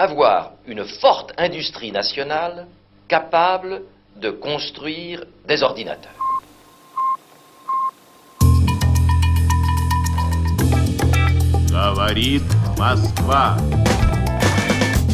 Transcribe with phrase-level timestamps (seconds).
[0.00, 2.66] avoir une forte industrie nationale
[3.06, 3.82] capable
[4.16, 6.16] de construire des ordinateurs.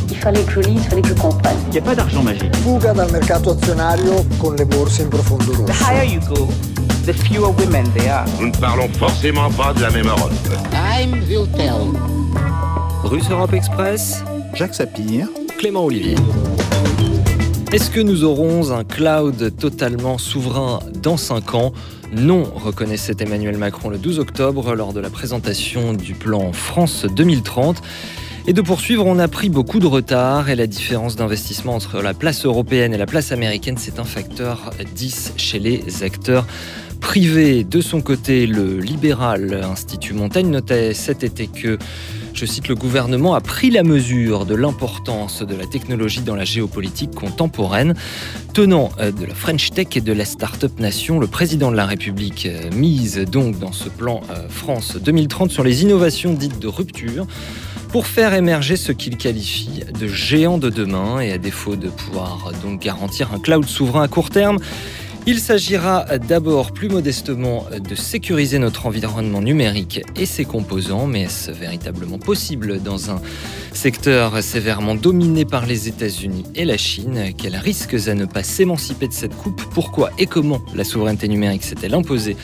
[0.09, 1.57] Il fallait que je lise, il fallait que je comprenne.
[1.66, 2.55] Il n'y a pas d'argent magique.
[2.57, 5.64] Fuga dal mercato azionario con le borse in profondo rosso.
[5.64, 6.46] The higher you go,
[7.05, 8.27] the fewer women there are.
[8.41, 10.32] Nous ne parlons forcément pas de la même Europe.
[10.71, 11.93] Time will tell.
[13.05, 14.25] Russe Europe Express
[14.57, 15.29] Jacques Sapir,
[15.59, 16.14] Clément Olivier.
[17.75, 21.72] Est-ce que nous aurons un cloud totalement souverain dans 5 ans?
[22.11, 27.82] Non, reconnaissait Emmanuel Macron le 12 octobre lors de la présentation du plan France 2030.
[28.46, 32.14] Et de poursuivre, on a pris beaucoup de retard et la différence d'investissement entre la
[32.14, 36.47] place européenne et la place américaine, c'est un facteur 10 chez les acteurs
[37.03, 37.62] privés.
[37.62, 41.77] De son côté, le libéral Institut Montagne notait cet été que
[42.36, 46.45] je cite, le gouvernement a pris la mesure de l'importance de la technologie dans la
[46.45, 47.95] géopolitique contemporaine.
[48.53, 51.87] Tenant euh, de la French Tech et de la Startup Nation, le président de la
[51.87, 56.69] République euh, mise donc dans ce plan euh, France 2030 sur les innovations dites de
[56.69, 57.27] rupture
[57.89, 62.53] pour faire émerger ce qu'il qualifie de géant de demain et à défaut de pouvoir
[62.62, 64.59] donc garantir un cloud souverain à court terme,
[65.29, 71.51] il s'agira d'abord plus modestement de sécuriser notre environnement numérique et ses composants, mais est-ce
[71.51, 73.21] véritablement possible dans un
[73.73, 77.33] secteur sévèrement dominé par les États-Unis et la Chine?
[77.37, 79.61] Quels risques à ne pas s'émanciper de cette coupe?
[79.73, 82.37] Pourquoi et comment la souveraineté numérique s'est-elle imposée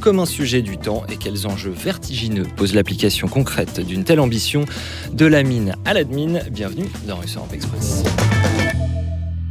[0.00, 1.04] comme un sujet du temps?
[1.12, 4.64] Et quels enjeux vertigineux pose l'application concrète d'une telle ambition?
[5.12, 6.40] De la mine à l'admin.
[6.50, 8.02] Bienvenue dans Russe Europe Express.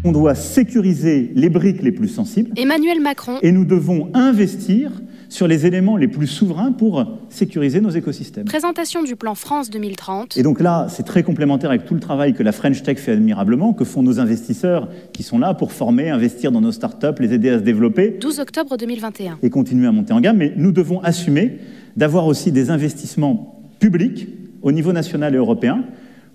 [0.05, 2.51] On doit sécuriser les briques les plus sensibles.
[2.55, 3.37] Emmanuel Macron.
[3.41, 4.91] Et nous devons investir
[5.27, 8.45] sur les éléments les plus souverains pour sécuriser nos écosystèmes.
[8.45, 10.37] Présentation du plan France 2030.
[10.37, 13.11] Et donc là, c'est très complémentaire avec tout le travail que la French Tech fait
[13.11, 17.33] admirablement, que font nos investisseurs qui sont là pour former, investir dans nos startups, les
[17.33, 18.17] aider à se développer.
[18.21, 19.39] 12 octobre 2021.
[19.43, 20.37] Et continuer à monter en gamme.
[20.37, 21.57] Mais nous devons assumer
[21.97, 24.29] d'avoir aussi des investissements publics
[24.61, 25.83] au niveau national et européen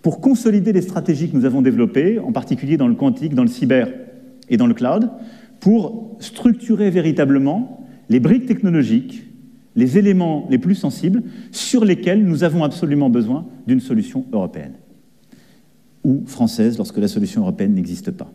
[0.05, 3.49] pour consolider les stratégies que nous avons développées, en particulier dans le quantique, dans le
[3.49, 3.89] cyber
[4.51, 5.11] et dans le cloud,
[5.61, 9.25] pour structurer véritablement les briques technologiques,
[9.77, 11.23] les éléments les plus sensibles
[11.53, 14.75] sur lesquels nous avons absolument besoin d'une solution européenne
[16.05, 18.31] ou française lorsque la solution européenne n'existe pas.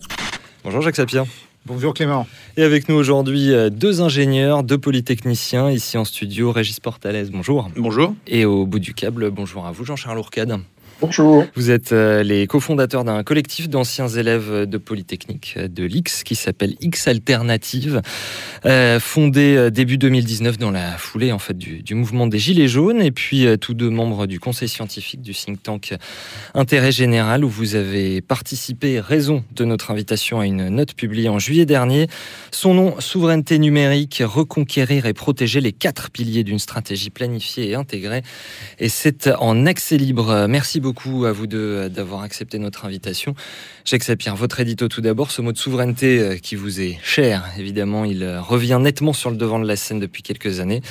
[0.63, 1.25] Bonjour Jacques Sapir.
[1.67, 2.25] Bonjour Clément.
[2.57, 6.51] Et avec nous aujourd'hui deux ingénieurs, deux polytechniciens ici en studio.
[6.51, 7.69] Régis Portalès, bonjour.
[7.77, 8.15] Bonjour.
[8.25, 10.59] Et au bout du câble, bonjour à vous Jean-Charles Ourcade.
[11.01, 11.45] Bonjour.
[11.55, 16.35] Vous êtes euh, les cofondateurs d'un collectif d'anciens élèves de Polytechnique euh, de l'X qui
[16.35, 18.01] s'appelle X Alternative,
[18.65, 23.01] euh, fondé début 2019 dans la foulée en fait du, du mouvement des Gilets jaunes
[23.01, 25.93] et puis tous deux membres du conseil scientifique du think tank
[26.53, 31.39] Intérêt Général où vous avez participé, raison de notre invitation à une note publiée en
[31.39, 32.07] juillet dernier.
[32.51, 38.23] Son nom, souveraineté numérique, reconquérir et protéger les quatre piliers d'une stratégie planifiée et intégrée.
[38.79, 40.45] Et c'est en accès libre.
[40.49, 43.35] Merci beaucoup beaucoup à vous deux d'avoir accepté notre invitation.
[43.85, 48.05] Jacques Sapir, votre édito tout d'abord, ce mot de souveraineté qui vous est cher, évidemment,
[48.05, 50.81] il revient nettement sur le devant de la scène depuis quelques années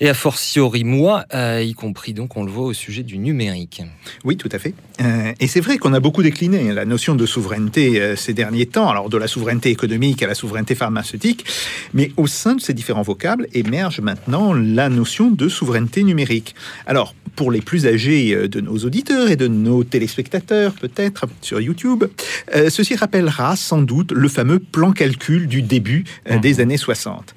[0.00, 3.82] et a fortiori moi, euh, y compris donc on le voit au sujet du numérique.
[4.24, 4.74] Oui, tout à fait.
[5.00, 8.66] Euh, et c'est vrai qu'on a beaucoup décliné la notion de souveraineté euh, ces derniers
[8.66, 11.44] temps, alors de la souveraineté économique à la souveraineté pharmaceutique,
[11.92, 16.54] mais au sein de ces différents vocables émerge maintenant la notion de souveraineté numérique.
[16.86, 22.04] Alors, pour les plus âgés de nos auditeurs et de nos téléspectateurs, peut-être sur YouTube,
[22.68, 26.04] ceci rappellera sans doute le fameux plan calcul du début
[26.40, 27.34] des années 60.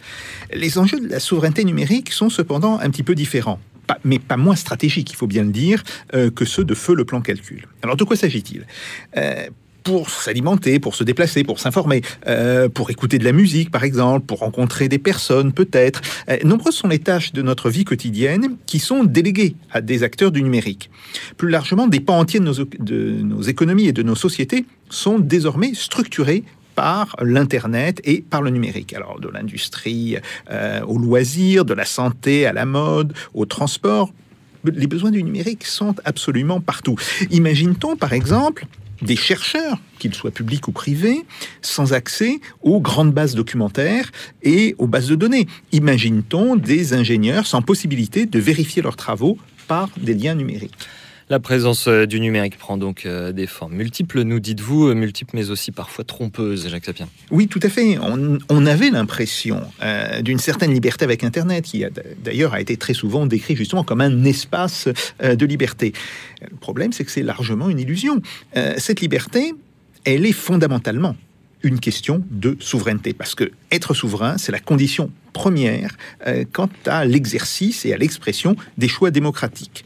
[0.53, 3.59] Les enjeux de la souveraineté numérique sont cependant un petit peu différents.
[3.85, 6.93] Pas, mais pas moins stratégiques, il faut bien le dire, euh, que ceux de feu
[6.93, 7.67] le plan calcul.
[7.83, 8.65] Alors de quoi s'agit-il?
[9.15, 9.47] Euh,
[9.83, 14.25] pour s'alimenter, pour se déplacer, pour s'informer, euh, pour écouter de la musique par exemple,
[14.25, 16.01] pour rencontrer des personnes peut-être.
[16.43, 20.43] Nombreuses sont les tâches de notre vie quotidienne qui sont déléguées à des acteurs du
[20.43, 20.89] numérique.
[21.37, 26.43] Plus largement, des pans entiers de nos économies et de nos sociétés sont désormais structurés
[26.77, 28.93] par l'Internet et par le numérique.
[28.93, 30.17] Alors de l'industrie
[30.51, 34.13] euh, au loisir, de la santé à la mode, au transport.
[34.63, 36.95] Les besoins du numérique sont absolument partout.
[37.31, 38.67] Imagine-t-on par exemple
[39.01, 41.25] des chercheurs, qu'ils soient publics ou privés,
[41.61, 44.11] sans accès aux grandes bases documentaires
[44.43, 45.47] et aux bases de données.
[45.71, 49.37] Imagine-t-on des ingénieurs sans possibilité de vérifier leurs travaux
[49.67, 50.77] par des liens numériques?
[51.29, 55.31] La présence euh, du numérique prend donc euh, des formes multiples, nous dites-vous, euh, multiples
[55.33, 57.09] mais aussi parfois trompeuses, Jacques Sapien.
[57.31, 57.97] Oui, tout à fait.
[57.99, 59.61] On, avait l'impression
[60.21, 61.85] d'une certaine liberté avec Internet, qui
[62.23, 64.89] d'ailleurs a été très souvent décrit justement comme un espace
[65.21, 65.93] de liberté.
[66.41, 68.21] Le problème, c'est que c'est largement une illusion.
[68.77, 69.53] Cette liberté,
[70.03, 71.15] elle est fondamentalement
[71.63, 75.95] une question de souveraineté, parce que être souverain, c'est la condition première
[76.51, 79.85] quant à l'exercice et à l'expression des choix démocratiques.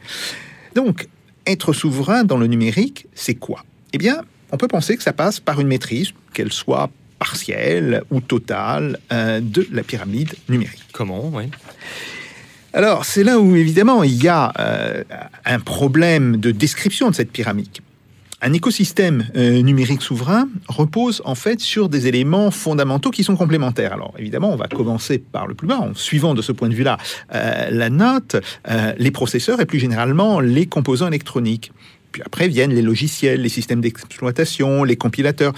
[0.76, 1.08] Donc,
[1.48, 3.64] être souverain dans le numérique, c'est quoi?
[3.94, 4.22] Eh bien,
[4.52, 6.90] on peut penser que ça passe par une maîtrise, qu'elle soit
[7.20, 10.86] partielle ou totale, euh, de la pyramide numérique.
[10.92, 11.46] Comment oui.
[12.74, 15.04] Alors, c'est là où, évidemment, il y a euh,
[15.46, 17.68] un problème de description de cette pyramide.
[18.44, 23.94] Un écosystème euh, numérique souverain repose en fait sur des éléments fondamentaux qui sont complémentaires.
[23.94, 26.74] Alors évidemment, on va commencer par le plus bas, en suivant de ce point de
[26.74, 26.98] vue-là
[27.36, 31.72] euh, la note, euh, les processeurs et plus généralement les composants électroniques.
[32.12, 35.54] Puis après viennent les logiciels, les systèmes d'exploitation, les compilateurs,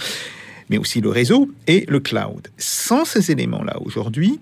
[0.68, 2.48] mais aussi le réseau et le cloud.
[2.58, 4.40] Sans ces éléments-là, aujourd'hui,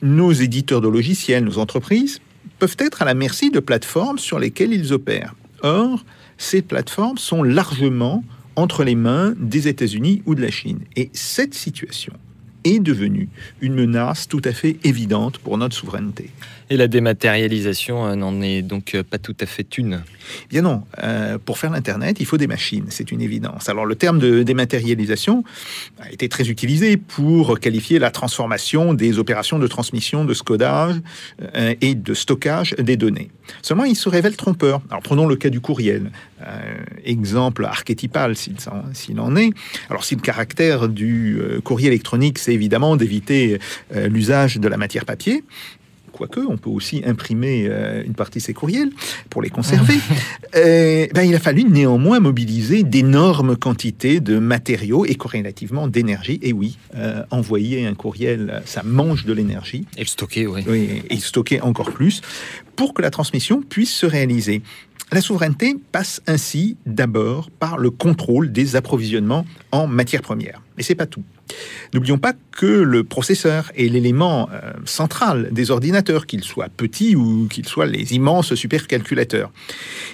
[0.00, 2.20] nos éditeurs de logiciels, nos entreprises,
[2.60, 5.34] peuvent être à la merci de plateformes sur lesquelles ils opèrent.
[5.62, 6.04] Or,
[6.40, 8.24] ces plateformes sont largement
[8.56, 10.80] entre les mains des États-Unis ou de la Chine.
[10.96, 12.14] Et cette situation
[12.64, 13.28] est devenue
[13.60, 16.30] une menace tout à fait évidente pour notre souveraineté.
[16.72, 20.02] Et la dématérialisation euh, n'en est donc euh, pas tout à fait une.
[20.50, 23.68] Bien non, euh, pour faire l'Internet, il faut des machines, c'est une évidence.
[23.68, 25.42] Alors le terme de dématérialisation
[26.00, 30.94] a été très utilisé pour qualifier la transformation des opérations de transmission, de scodage
[31.80, 33.30] et de stockage des données.
[33.62, 34.80] Seulement, il se révèle trompeur.
[34.90, 36.12] Alors prenons le cas du courriel,
[37.04, 39.50] exemple archétypal s'il en est.
[39.88, 43.58] Alors si le caractère du courrier électronique, c'est évidemment d'éviter
[43.92, 45.42] l'usage de la matière papier,
[46.20, 48.90] quoique on peut aussi imprimer euh, une partie de ces courriels
[49.30, 49.94] pour les conserver,
[50.54, 56.38] euh, ben, il a fallu néanmoins mobiliser d'énormes quantités de matériaux et corrélativement d'énergie.
[56.42, 59.86] Et oui, euh, envoyer un courriel, ça mange de l'énergie.
[59.96, 60.62] Et le stocker, oui.
[60.68, 62.20] Oui, et stocker encore plus
[62.76, 64.60] pour que la transmission puisse se réaliser.
[65.12, 70.60] La souveraineté passe ainsi d'abord par le contrôle des approvisionnements en matières premières.
[70.76, 71.24] Mais c'est pas tout.
[71.92, 77.48] N'oublions pas que le processeur est l'élément euh, central des ordinateurs, qu'ils soient petits ou
[77.48, 79.50] qu'ils soient les immenses supercalculateurs.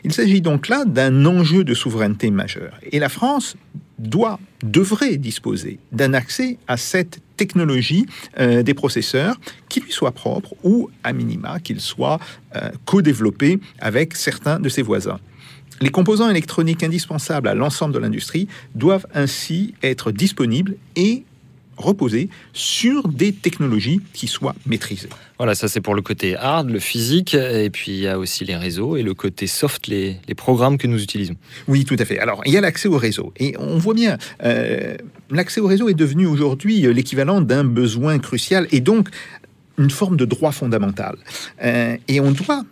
[0.04, 2.72] Il s'agit donc là d'un enjeu de souveraineté majeur.
[2.92, 3.56] Et la France
[3.98, 8.06] doit, devrait disposer d'un accès à cette technologie
[8.38, 9.36] euh, des processeurs
[9.68, 12.18] qui lui soit propre ou, à minima, qu'il soit
[12.54, 15.20] euh, co-développé avec certains de ses voisins.
[15.80, 21.24] Les composants électroniques indispensables à l'ensemble de l'industrie doivent ainsi être disponibles et
[21.76, 25.10] reposer sur des technologies qui soient maîtrisées.
[25.36, 28.44] Voilà, ça c'est pour le côté hard, le physique, et puis il y a aussi
[28.44, 31.36] les réseaux, et le côté soft, les, les programmes que nous utilisons.
[31.68, 32.18] Oui, tout à fait.
[32.18, 33.32] Alors, il y a l'accès au réseau.
[33.36, 34.96] Et on voit bien, euh,
[35.30, 39.10] l'accès au réseau est devenu aujourd'hui l'équivalent d'un besoin crucial et donc
[39.78, 41.16] une forme de droit fondamental.
[41.62, 42.64] Euh, et on doit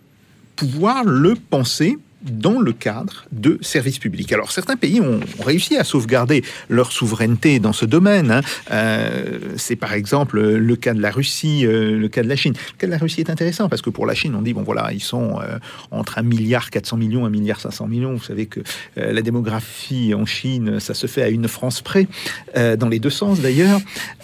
[0.55, 4.31] pouvoir le penser dans le cadre de services publics.
[4.33, 8.31] Alors certains pays ont réussi à sauvegarder leur souveraineté dans ce domaine.
[8.31, 8.41] hein.
[8.71, 12.53] Euh, c'est par exemple le cas de la Russie, euh, le cas de la Chine.
[12.73, 14.63] Le cas de la Russie est intéressant parce que pour la Chine, on dit bon
[14.63, 15.57] voilà, ils sont euh,
[15.91, 18.13] entre 1 milliard 400 millions, 1 milliard 500 millions.
[18.13, 18.61] Vous savez que
[18.95, 22.07] la démographie en Chine, ça se fait à une France près,
[22.55, 23.79] dans les deux sens d'ailleurs.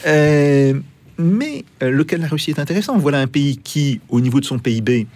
[0.06, 2.98] Mais le cas de la Russie est intéressant.
[2.98, 5.08] Voilà un pays qui, au niveau de son PIB,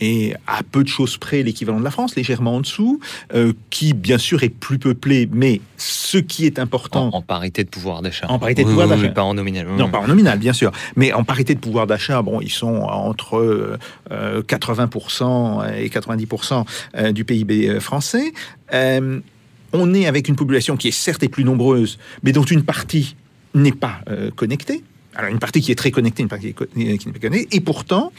[0.00, 3.00] est à peu de choses près l'équivalent de la France, légèrement en dessous,
[3.34, 7.08] euh, qui bien sûr est plus peuplé, mais ce qui est important...
[7.12, 8.26] En, en parité de pouvoir d'achat.
[8.28, 9.14] En parité de Oui, pouvoir oui, oui, d'achat.
[9.14, 9.66] pas en nominal.
[9.76, 10.72] Non, pas en nominal, bien sûr.
[10.96, 13.36] Mais en parité de pouvoir d'achat, bon, ils sont entre
[14.10, 16.64] euh, 80% et 90%
[16.96, 18.32] euh, du PIB euh, français.
[18.74, 19.20] Euh,
[19.72, 23.16] on est avec une population qui est certes est plus nombreuse, mais dont une partie
[23.54, 24.82] n'est pas euh, connectée.
[25.18, 27.48] Alors une partie qui est très connectée, une partie qui n'est pas connectée.
[27.54, 28.12] Et pourtant,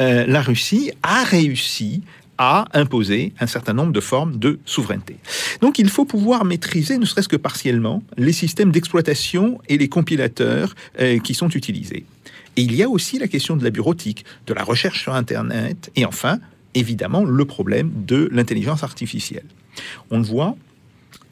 [0.00, 2.02] euh, la Russie a réussi
[2.38, 5.16] à imposer un certain nombre de formes de souveraineté.
[5.60, 10.74] Donc il faut pouvoir maîtriser, ne serait-ce que partiellement, les systèmes d'exploitation et les compilateurs
[11.00, 12.04] euh, qui sont utilisés.
[12.56, 15.90] Et il y a aussi la question de la bureautique, de la recherche sur Internet,
[15.96, 16.38] et enfin,
[16.74, 19.46] évidemment, le problème de l'intelligence artificielle.
[20.10, 20.56] On le voit,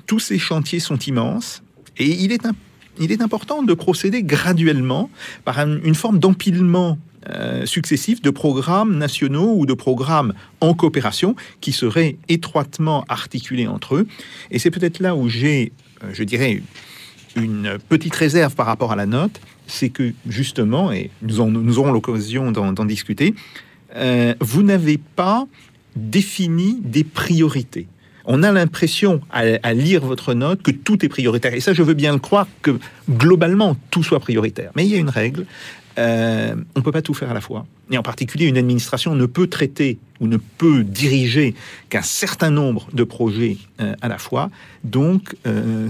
[0.07, 1.63] tous ces chantiers sont immenses,
[1.97, 2.55] et il est, im-
[3.01, 5.11] il est important de procéder graduellement
[5.45, 6.99] par un- une forme d'empilement
[7.31, 13.95] euh, successif de programmes nationaux ou de programmes en coopération qui seraient étroitement articulés entre
[13.95, 14.09] eux.
[14.51, 15.71] Et c'est peut-être là où j'ai,
[16.03, 16.63] euh, je dirais,
[17.37, 21.39] une petite réserve par rapport à la note, c'est que justement, et nous,
[21.79, 23.35] aurons l'occasion d'en d'en discuter,
[23.95, 25.47] euh, vous n'avez pas
[25.95, 27.87] défini des priorités
[28.25, 31.55] On a l'impression, à, lire votre note, que tout est prioritaire.
[31.55, 32.79] Et ça, je veux bien le croire, que
[33.11, 34.71] globalement, tout soit prioritaire.
[34.77, 35.47] Mais il y a une règle,
[35.99, 37.67] euh, on ne peut pas tout faire à la fois.
[37.91, 41.55] Et en particulier, une administration ne peut traiter ou ne peut diriger
[41.91, 44.51] qu'un certain nombre de projets euh, à la fois.
[44.85, 45.89] Donc, euh,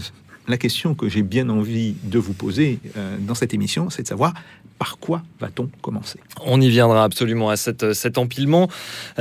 [0.49, 2.81] la question que j'ai bien envie de vous poser
[3.21, 4.35] dans cette émission, c'est de savoir
[4.83, 6.19] par quoi va-t-on commencer?
[6.45, 8.69] On y viendra absolument à cette, cet empilement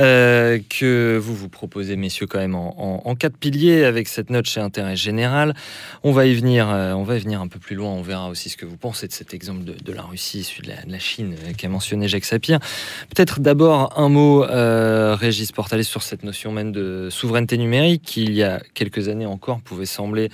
[0.00, 4.46] euh, que vous vous proposez, messieurs, quand même en, en, quatre piliers avec cette note
[4.46, 5.54] chez Intérêt Général.
[6.02, 7.90] On va y venir, euh, on va y venir un peu plus loin.
[7.90, 10.72] On verra aussi ce que vous pensez de cet exemple de, la Russie, celui de
[10.90, 12.58] la, Chine euh, qu'a mentionné Jacques Sapir.
[13.14, 14.44] Peut-être d'abord un mot,
[15.14, 19.26] Régis Portalis, sur cette notion même de souveraineté numérique qui, il y a quelques années
[19.26, 20.28] encore, pouvait sembler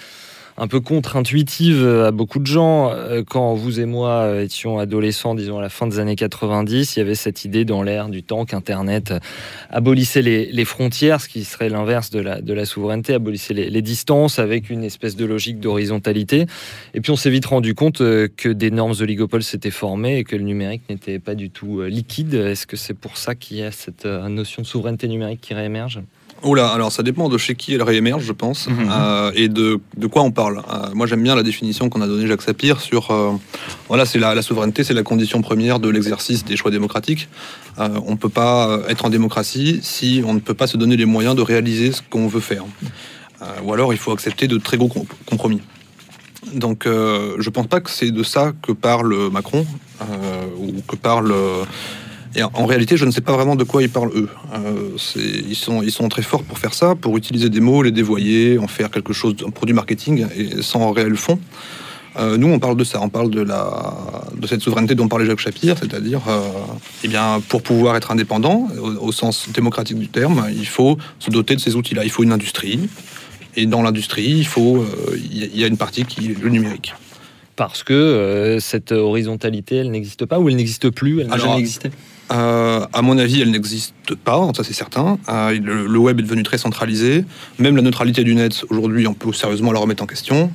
[0.59, 2.91] un peu contre-intuitive à beaucoup de gens.
[2.91, 6.99] Euh, quand vous et moi étions adolescents, disons à la fin des années 90, il
[6.99, 9.15] y avait cette idée dans l'air du temps qu'Internet
[9.71, 14.83] abolissait les, frontières, ce qui serait l'inverse de la, souveraineté, abolissait les, distances avec une
[14.83, 16.47] espèce de logique d'horizontalité.
[16.95, 20.25] Et puis on s'est vite rendu compte euh, que des normes oligopoles s'étaient formées et
[20.25, 22.35] que le numérique n'était pas du tout euh, liquide.
[22.35, 26.01] Est-ce que c'est pour ça qu'il y a cette notion de souveraineté numérique qui réémerge?
[26.45, 28.73] Oula, alors ça dépend de chez qui elle réémerge, je pense, mmh.
[28.91, 30.59] euh, et de, de, quoi on parle.
[30.59, 33.33] Euh, moi, j'aime bien la définition qu'on a donnée Jacques Sapir sur, euh,
[33.89, 37.29] voilà, c'est la, la, souveraineté, c'est la condition première de l'exercice des choix démocratiques.
[37.77, 41.07] on ne peut pas être en démocratie si on ne peut pas se donner les
[41.07, 42.65] moyens de réaliser ce qu'on veut faire.
[43.65, 45.61] ou alors, il faut accepter de très gros compromis.
[46.55, 49.67] Donc, je pense pas que c'est de ça que parle Macron
[50.59, 51.35] ou que parle
[52.35, 54.29] et en réalité, je ne sais pas vraiment de quoi ils parlent eux.
[54.55, 57.91] Euh, ils, sont, ils sont très forts pour faire ça, pour utiliser des mots, les
[57.91, 61.39] dévoyer, en faire quelque chose, un produit marketing, et sans réel fond.
[62.17, 65.27] Euh, nous, on parle de ça, on parle de, la, de cette souveraineté dont parlait
[65.27, 66.41] Jacques Chapir, c'est-à-dire, euh,
[67.05, 71.31] eh bien, pour pouvoir être indépendant, au, au, sens démocratique du terme, il faut se
[71.31, 72.05] doter de ces outils-là.
[72.05, 72.89] Il faut une industrie,
[73.57, 74.85] et dans l'industrie, il faut,
[75.17, 76.95] il y, a une partie qui est le numérique.
[77.59, 81.59] Parce que euh, cette horizontalité, elle n'existe pas ou elle n'existe plus, elle n'a jamais
[81.59, 81.91] existé?
[82.31, 85.19] Euh, à mon avis, elle n'existe pas, ça c'est certain.
[85.29, 87.25] Euh, le, le, web est devenu très centralisé.
[87.59, 90.51] Même la neutralité du net, aujourd'hui, on peut sérieusement la remettre en question.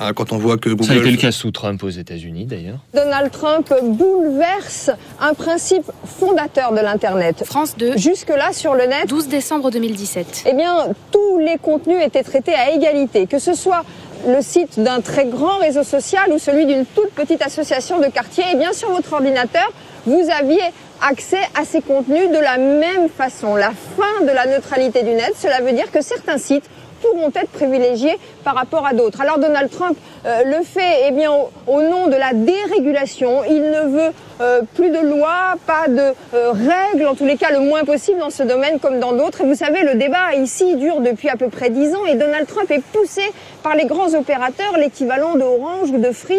[0.00, 0.84] Euh, quand on voit que Google...
[0.84, 2.78] Ça a été le cas sous Trump aux États-Unis, d'ailleurs.
[2.92, 4.90] Donald Trump bouleverse
[5.20, 7.44] un principe fondateur de l'Internet.
[7.46, 7.96] France 2.
[7.96, 9.08] Jusque-là, sur le net...
[9.08, 10.44] 12 décembre 2017.
[10.46, 13.84] Eh bien, tous les contenus étaient traités à égalité, que ce soit
[14.26, 18.44] le site d'un très grand réseau social ou celui d'une toute petite association de quartier,
[18.52, 19.70] et bien sur votre ordinateur,
[20.04, 20.60] vous aviez
[21.00, 23.54] accès à ces contenus de la même façon.
[23.56, 26.68] La fin de la neutralité du net, cela veut dire que certains sites
[27.12, 29.20] pourront être privilégiés par rapport à d'autres.
[29.20, 29.96] Alors Donald Trump
[30.26, 33.42] euh, le fait eh au, nom de la dérégulation.
[33.48, 37.52] Il ne veut euh, plus de lois, pas de euh, règles, en tous les cas
[37.52, 39.42] le moins possible dans ce domaine comme dans d'autres.
[39.42, 42.46] Et vous savez, le débat ici dure depuis à peu près dix ans et Donald
[42.46, 43.22] Trump est poussé
[43.62, 46.36] par les grands opérateurs, l'équivalent d'Orange ou de Free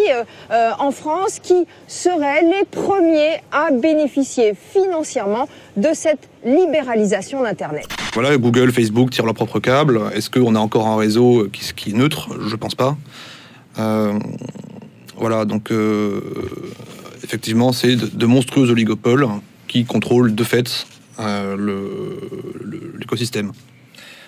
[0.49, 5.47] en France, qui seraient les premiers à bénéficier financièrement
[5.77, 7.87] de cette libéralisation d'Internet.
[8.13, 10.01] Voilà, Google, Facebook tirent leur propre câble.
[10.13, 12.29] Est-ce qu'on a encore un réseau qui, qui est neutre?
[12.47, 12.97] Je pense pas.
[13.79, 14.17] Euh,
[15.17, 16.21] voilà, donc euh,
[17.23, 19.27] effectivement, c'est de, de, monstrueux oligopoles
[19.67, 20.87] qui contrôlent de fait
[21.19, 21.55] euh,
[22.97, 23.51] l'écosystème.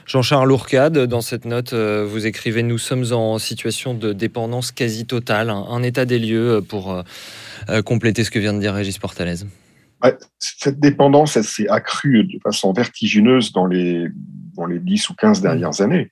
[0.05, 5.51] Jean-Charles Lourcade, dans cette note, vous écrivez Nous sommes en situation de dépendance quasi totale,
[5.51, 7.03] un, état des lieux pour
[7.85, 9.45] compléter ce que vient de dire Régis Portalez.
[10.39, 14.07] Cette dépendance, elle s'est accrue de façon vertigineuse dans les,
[14.55, 16.09] dans les 10 ou 15 dernières années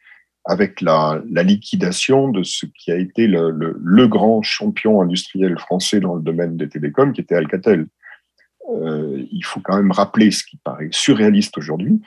[0.47, 5.57] avec la, la, liquidation de ce qui a été le, le, le, grand champion industriel
[5.59, 7.85] français dans le domaine des télécoms, qui était Alcatel.
[8.69, 12.01] Euh, il faut quand même rappeler ce qui paraît surréaliste aujourd'hui,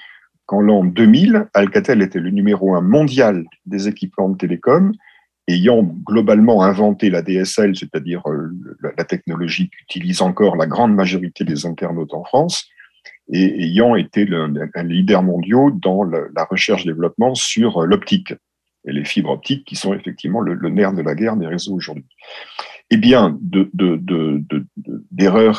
[0.46, 4.92] qu'en l'an 2000, Alcatel était le numéro un mondial des équipements de télécom,
[5.52, 8.50] ayant globalement inventé la DSL, c'est-à-dire euh,
[8.96, 12.68] la technologie qu'utilise encore la grande majorité des internautes en France,
[13.32, 14.28] et ayant été
[14.74, 18.34] un leader mondial dans la recherche-développement sur l'optique
[18.86, 22.06] et les fibres optiques qui sont effectivement le, nerf de la guerre des réseaux aujourd'hui.
[22.90, 24.00] Eh bien, d'erreurs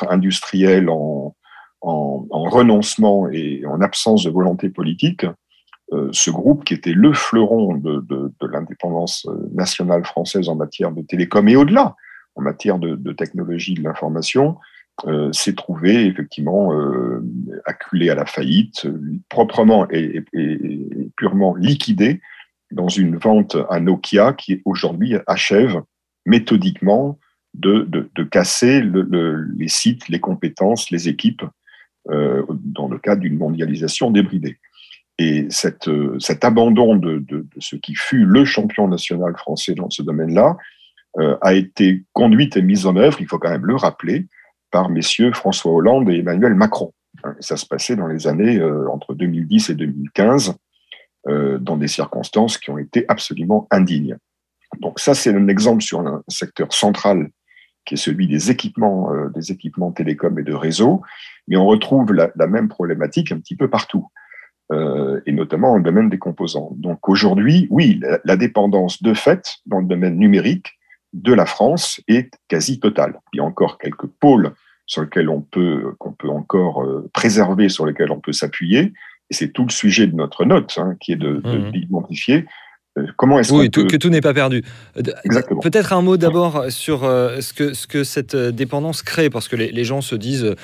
[0.01, 1.35] de, de, industrielles en,
[1.81, 5.33] en, en, renoncement et en absence de volonté politique, euh,
[6.11, 11.55] ce groupe qui était le fleuron de, l'indépendance nationale française en matière de télécom et
[11.55, 11.95] au-delà,
[12.35, 14.57] en matière de, technologie de l'information,
[15.07, 17.23] euh, s'est trouvé effectivement euh,
[17.65, 18.87] acculé à la faillite,
[19.29, 20.23] proprement et,
[21.17, 22.21] purement liquidé
[22.71, 25.81] dans une vente à Nokia qui aujourd'hui achève
[26.25, 27.19] méthodiquement
[27.53, 31.43] de, de, de casser le, le, les sites, les compétences, les équipes
[32.09, 34.57] euh, dans le cadre d'une mondialisation débridée.
[35.21, 37.23] Et cette, euh, cet abandon de,
[37.59, 40.57] ce qui fut le champion national français dans ce domaine-là
[41.19, 44.25] euh, a été conduite et mise en œuvre, il faut quand même le rappeler,
[44.71, 46.91] par messieurs François Hollande et Emmanuel Macron.
[47.23, 50.55] Hein, ça se passait dans les années euh, entre 2010 et 2015,
[51.27, 54.17] euh, dans des circonstances qui ont été absolument indignes.
[54.79, 57.29] Donc ça, c'est un exemple sur un secteur central
[57.85, 61.03] qui est celui des équipements, euh, des équipements télécoms et de réseaux,
[61.47, 64.07] mais on retrouve la même problématique un petit peu partout,
[64.71, 66.71] euh, et notamment dans le domaine des composants.
[66.77, 70.79] Donc aujourd'hui, oui, la, la, dépendance de fait dans le domaine numérique
[71.13, 73.19] de la France est quasi totale.
[73.33, 74.53] Il y a encore quelques pôles
[74.85, 78.93] sur lesquels on peut, qu'on peut encore euh, préserver, sur lesquels on peut s'appuyer,
[79.29, 81.71] et c'est tout le sujet de notre note, hein, qui est de, Mhm.
[81.71, 82.43] d'identifier euh,
[83.15, 83.85] comment est-ce Oui, peut...
[83.85, 84.63] que tout n'est pas perdu.
[84.97, 85.01] Euh.
[85.61, 89.47] Peut-être un mot d'abord sur euh, ce, que, ce que cette euh, dépendance crée, parce
[89.47, 90.55] que les, les gens se disent,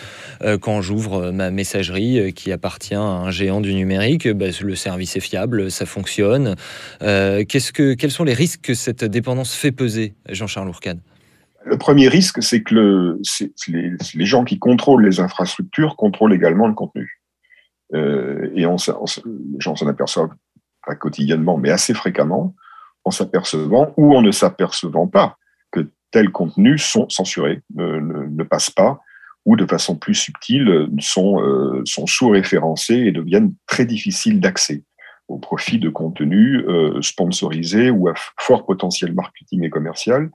[0.44, 4.34] euh, quand j'ouvre euh, ma messagerie euh, qui appartient à un géant du numérique, euh,
[4.34, 6.56] bah, le service est fiable, ça fonctionne.
[7.02, 11.00] Euh, que, quels sont les risques que cette dépendance fait peser, Jean-Charles Ourcade?
[11.66, 13.22] Le premier risque, c'est que le,
[13.68, 17.22] les, les gens qui contrôlent les infrastructures contrôlent également le contenu.
[17.94, 20.30] Euh, et on, les gens s'en aperçoivent
[20.88, 22.56] pas quotidiennement, mais assez fréquemment,
[23.04, 25.38] en s'apercevant ou en ne s'apercevant pas
[25.72, 29.00] que tels contenus sont censurés, ne, passent pas,
[29.46, 34.84] ou de façon plus subtile euh, sont, euh, sont sous-référencés et deviennent très difficiles d'accès
[35.30, 40.30] au profit de contenus euh, sponsorisés ou à fort potentiel marketing et commercial,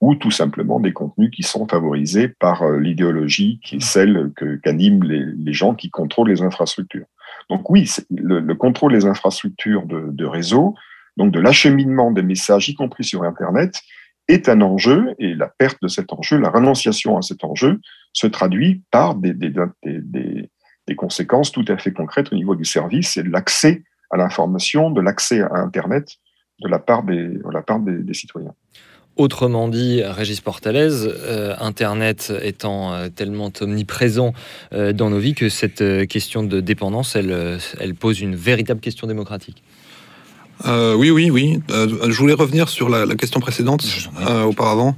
[0.00, 4.32] ou tout simplement des contenus qui sont favorisés par l'idéologie qui est celle
[4.62, 7.06] qu'animent les gens qui contrôlent les infrastructures.
[7.50, 10.74] Donc oui, le, le contrôle des infrastructures de, réseau,
[11.16, 13.80] donc de l'acheminement des messages, y compris sur Internet,
[14.28, 17.80] est un enjeu, et la perte de cet enjeu, la renonciation à cet enjeu,
[18.12, 19.36] se traduit par des,
[20.96, 25.00] conséquences tout à fait concrètes au niveau du service et de l'accès à l'information, de
[25.00, 26.16] l'accès à Internet
[26.60, 28.54] de la part des citoyens.
[29.16, 34.32] Autrement dit, Régis Portalez, euh, Internet étant euh, tellement omniprésent
[34.72, 38.80] euh, dans nos vies que cette euh, question de dépendance, elle, elle pose une véritable
[38.80, 39.62] question démocratique.
[40.66, 41.60] Euh, oui, oui, oui.
[41.70, 43.84] Euh, je voulais revenir sur la, la question précédente
[44.28, 44.96] euh, auparavant.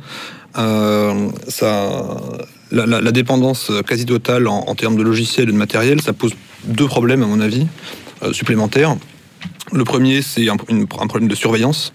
[0.56, 2.17] Euh, ça,
[2.71, 6.14] la, la- la dépendance quasi totale en, en termes de logiciels et de matériel, ça
[6.14, 6.32] pose
[6.64, 7.67] deux problèmes, à mon avis,
[8.23, 8.97] euh, supplémentaires.
[9.73, 11.93] Le premier, c'est un problème de surveillance.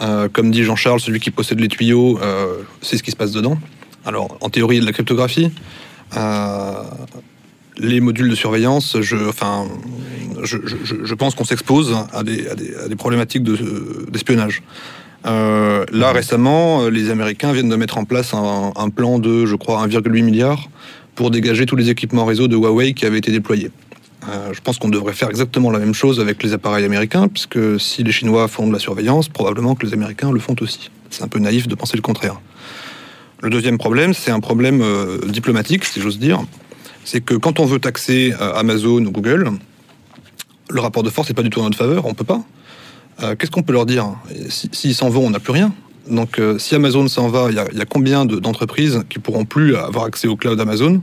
[0.00, 3.32] Euh, comme dit Jean-Charles, celui qui possède les tuyaux, euh, c'est ce qui se passe
[3.32, 3.58] dedans.
[4.06, 5.50] Alors, en théorie, de la cryptographie.
[6.16, 6.82] Euh,
[7.76, 9.16] les modules de surveillance, je,
[11.14, 12.46] pense qu'on s'expose à des,
[12.96, 14.62] problématiques de- d'espionnage.
[15.26, 19.46] Euh, là, récemment, euh, les Américains viennent de mettre en place un, un plan de,
[19.46, 20.68] je crois, 1,8 milliard
[21.14, 23.70] pour dégager tous les équipements réseau de Huawei qui avaient été déployés.
[24.28, 27.80] Euh, je pense qu'on devrait faire exactement la même chose avec les appareils américains, puisque
[27.80, 30.90] si les Chinois font de la surveillance, probablement que les Américains le font aussi.
[31.10, 32.40] C'est un peu naïf de penser le contraire.
[33.40, 36.40] Le deuxième problème, c'est un problème euh, diplomatique, si j'ose dire.
[37.04, 39.52] C'est que quand on veut taxer euh, Amazon ou Google,
[40.70, 42.42] le rapport de force n'est pas du tout en notre faveur, on peut pas.
[43.36, 44.06] Qu'est-ce qu'on peut leur dire?
[44.48, 45.72] S'ils s'en vont, on n'a plus rien.
[46.08, 50.04] Donc si Amazon s'en va, il y, a- combien de- d'entreprises qui pourront plus avoir
[50.04, 51.00] accès au cloud Amazon?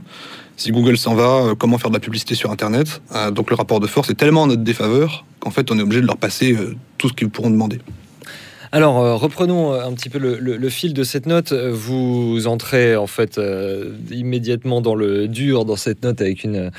[0.56, 3.56] Si Google s'en va, euh, comment faire de la publicité sur Internet Euh, Donc le
[3.56, 6.16] rapport de force est tellement en notre défaveur qu'en fait on est obligé de leur
[6.16, 7.78] passer euh, tout ce qu'ils pourront demander.
[8.76, 11.52] Alors, euh, reprenons euh, un petit peu le, fil de cette note.
[11.52, 13.40] Euh, Vous entrez en fait
[14.10, 16.70] immédiatement dans le dur dans cette note avec une,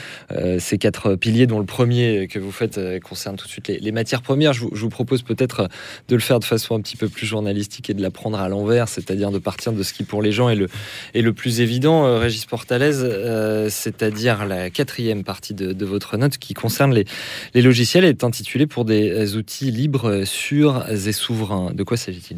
[0.59, 4.21] ces quatre piliers, dont le premier que vous faites concerne tout de suite les, matières
[4.21, 4.53] premières.
[4.53, 5.69] Je vous, propose peut-être
[6.07, 8.47] de le faire de façon un petit peu plus journalistique et de la prendre à
[8.47, 12.19] l'envers, c'est-à-dire de partir de ce qui pour les gens est le, plus évident.
[12.19, 18.67] Régis Portalez, c'est-à-dire la quatrième partie de, votre note qui concerne les, logiciels, est intitulée
[18.67, 21.71] pour des outils libres, sûrs et souverains.
[21.73, 22.37] De quoi s'agit-il?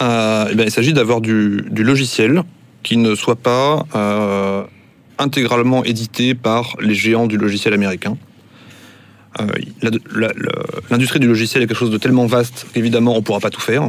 [0.00, 2.42] Euh, eh il s'agit d'avoir du, logiciel
[2.82, 4.62] qui ne soit pas euh,
[5.18, 8.16] intégralement édité par les géants du logiciel américain.
[9.40, 9.46] Euh,
[10.90, 13.60] L'industrie du logiciel est quelque chose de tellement vaste qu'évidemment on ne pourra pas tout
[13.60, 13.88] faire.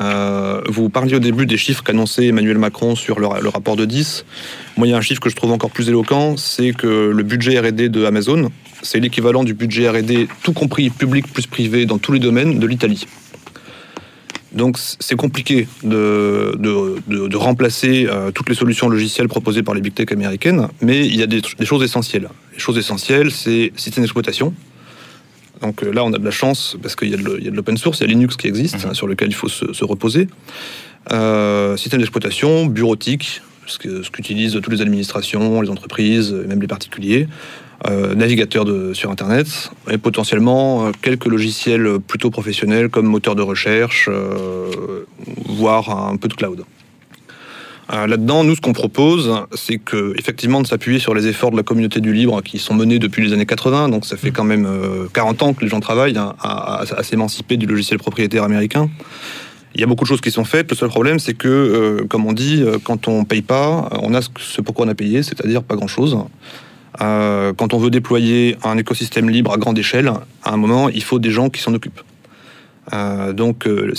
[0.00, 3.84] Euh, vous parliez au début des chiffres qu'annonçait Emmanuel Macron sur le, le rapport de
[3.84, 4.24] 10.
[4.78, 7.22] Moi, il y a un chiffre que je trouve encore plus éloquent, c'est que le
[7.22, 8.50] budget R&D de Amazon,
[8.80, 12.66] c'est l'équivalent du budget R&D, tout compris public plus privé, dans tous les domaines, de
[12.66, 13.06] l'Italie.
[14.54, 19.74] Donc c'est compliqué de, de, de- de remplacer euh, toutes les solutions logicielles proposées par
[19.74, 22.28] les big tech américaines, mais il y a des, des choses essentielles.
[22.52, 24.52] Les choses essentielles, c'est système d'exploitation.
[25.62, 28.00] Donc euh, là, on a de la chance parce qu'il y a de, l'open source,
[28.00, 30.28] il y a Linux qui existe, hein, sur lequel il faut se, se reposer.
[31.12, 37.26] Euh, système d'exploitation, bureautique, ce qu'utilisent toutes les administrations, les entreprises, et même les particuliers.
[37.88, 43.42] Euh, navigateurs de, sur Internet, et potentiellement euh, quelques logiciels plutôt professionnels comme moteur de
[43.42, 45.04] recherche, euh,
[45.46, 46.64] voire un peu de cloud.
[47.92, 51.56] Euh, Là-dedans, nous, ce qu'on propose, c'est que, effectivement, de s'appuyer sur les efforts de
[51.56, 54.44] la communauté du libre qui sont menés depuis les années 80, donc ça fait quand
[54.44, 57.98] même euh, 40 ans que les gens travaillent hein, à, à- à s'émanciper du logiciel
[57.98, 58.88] propriétaire américain.
[59.74, 60.70] Il y a beaucoup de choses qui sont faites.
[60.70, 64.22] Le seul problème, c'est que, euh, comme on dit, quand on paye pas, on a
[64.22, 66.16] ce, ce pourquoi on a payé, c'est-à-dire pas grand-chose.
[67.02, 70.12] Euh, quand on veut déployer un écosystème libre à grande échelle,
[70.44, 72.00] à un moment, il faut des gens qui s'en occupent.
[72.92, 73.92] Euh, donc, euh,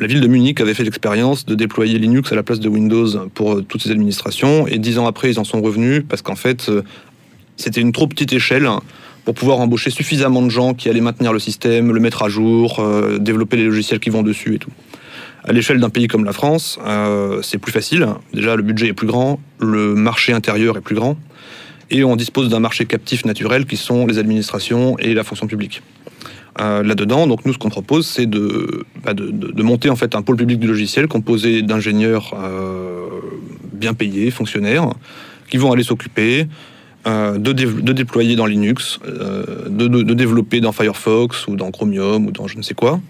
[0.00, 3.28] la ville de Munich avait fait l'expérience de déployer Linux à la place de Windows
[3.34, 6.70] pour toutes ses administrations, et dix ans après, ils en sont revenus parce qu'en fait,
[7.56, 8.68] c'était une trop petite échelle
[9.24, 12.82] pour pouvoir embaucher suffisamment de gens qui allaient maintenir le système, le mettre à jour,
[13.18, 14.70] développer les logiciels qui vont dessus et tout.
[15.44, 16.78] À l'échelle d'un pays comme la France,
[17.42, 18.06] c'est plus facile.
[18.32, 21.16] Déjà, le budget est plus grand, le marché intérieur est plus grand,
[21.90, 25.82] et on dispose d'un marché captif naturel qui sont les administrations et la fonction publique.
[26.60, 30.14] Euh, Là-dedans, donc nous, ce qu'on propose, c'est de, bah, de, de- monter en fait
[30.14, 33.06] un pôle public du logiciel composé d'ingénieurs euh,
[33.72, 34.88] bien payés, fonctionnaires,
[35.50, 36.46] qui vont aller s'occuper
[37.06, 42.46] euh, de, de déployer dans Linux, de, développer dans Firefox ou dans Chromium ou dans
[42.46, 43.00] je ne sais quoi,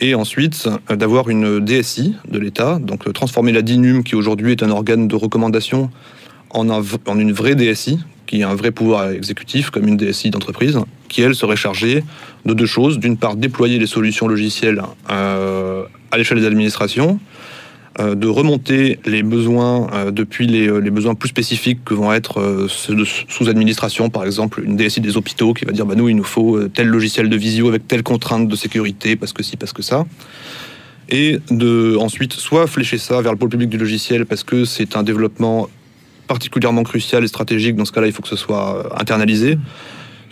[0.00, 4.70] et ensuite d'avoir une DSI de l'État, donc transformer la DINUM, qui aujourd'hui est un
[4.70, 5.90] organe de recommandation,
[6.50, 10.30] en, un en une vraie DSI, qui a un vrai pouvoir exécutif, comme une DSI
[10.30, 12.04] d'entreprise, qui, elle, serait chargée
[12.44, 12.98] de deux choses.
[12.98, 17.18] D'une part, déployer les solutions logicielles euh, à l'échelle des administrations,
[18.00, 24.10] euh, de remonter les besoins euh, depuis les, besoins plus spécifiques que vont être sous-administration,
[24.10, 26.88] par exemple une DSI des hôpitaux qui va dire bah, nous il nous faut tel
[26.88, 30.06] logiciel de visio avec telle contrainte de sécurité parce que si parce que ça
[31.08, 34.96] et de ensuite soit flécher ça vers le pôle public du logiciel parce que c'est
[34.96, 35.68] un développement
[36.26, 39.58] particulièrement crucial et stratégique dans ce cas-là il faut que ce soit euh, internalisé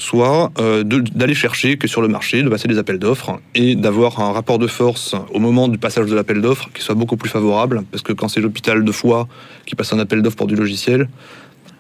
[0.02, 4.20] soit euh, d'aller chercher que sur le marché, de passer des appels d'offres et d'avoir
[4.20, 7.31] un rapport de force au moment du passage de l'appel d'offres qui soit beaucoup plus
[7.31, 9.28] favorable, parce que quand c'est l'hôpital de Foix
[9.64, 11.09] qui passe un appel d'offres pour du logiciel,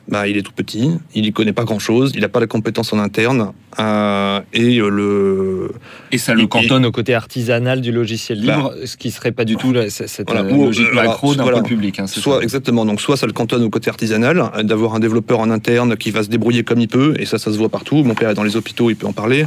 [0.08, 2.92] bah, il est tout petit, il y connaît pas grand-chose, il n'a pas la compétence
[2.92, 5.70] en interne, euh, et euh, le...
[6.10, 9.44] Et ça le Et- cantonne au côté artisanal du logiciel libre, ce qui serait pas
[9.44, 11.62] du tout la- cette Voilà, euh, ou, logique euh, macro d'un voilà.
[11.62, 12.00] public.
[12.00, 12.42] hein, soit ça.
[12.42, 16.10] exactement, donc soit ça le cantonne au côté artisanal, d'avoir un développeur en interne qui
[16.10, 18.02] va se débrouiller comme il peut, et ça, ça se voit partout.
[18.02, 19.46] Mon père est dans les hôpitaux, il peut en parler.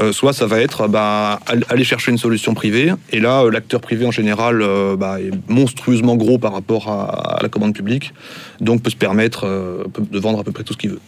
[0.00, 3.50] Euh, soit ça va être bah, all- aller chercher une solution privée, et là, euh,
[3.50, 7.74] l'acteur privé en général euh, bah, est monstrueusement gros par rapport à, à la commande
[7.74, 8.12] publique,
[8.60, 11.00] donc peut se permettre euh, de vendre à peu près tout ce qu'il veut.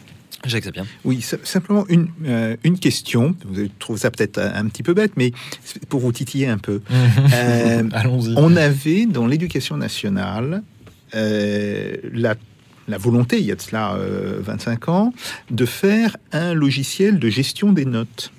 [0.45, 0.85] Jacques Sapien.
[1.03, 3.35] Oui, sim- simplement une, euh, une question.
[3.45, 5.31] Vous allez trouver ça peut-être un, un petit peu bête, mais
[5.89, 6.79] pour vous titiller un peu.
[7.33, 8.33] Euh, Allons-y.
[8.37, 10.61] on avait dans l'éducation nationale
[11.15, 12.35] euh, la,
[12.87, 15.13] la volonté, il y a de cela euh, 25 ans,
[15.51, 18.31] de faire un logiciel de gestion des notes.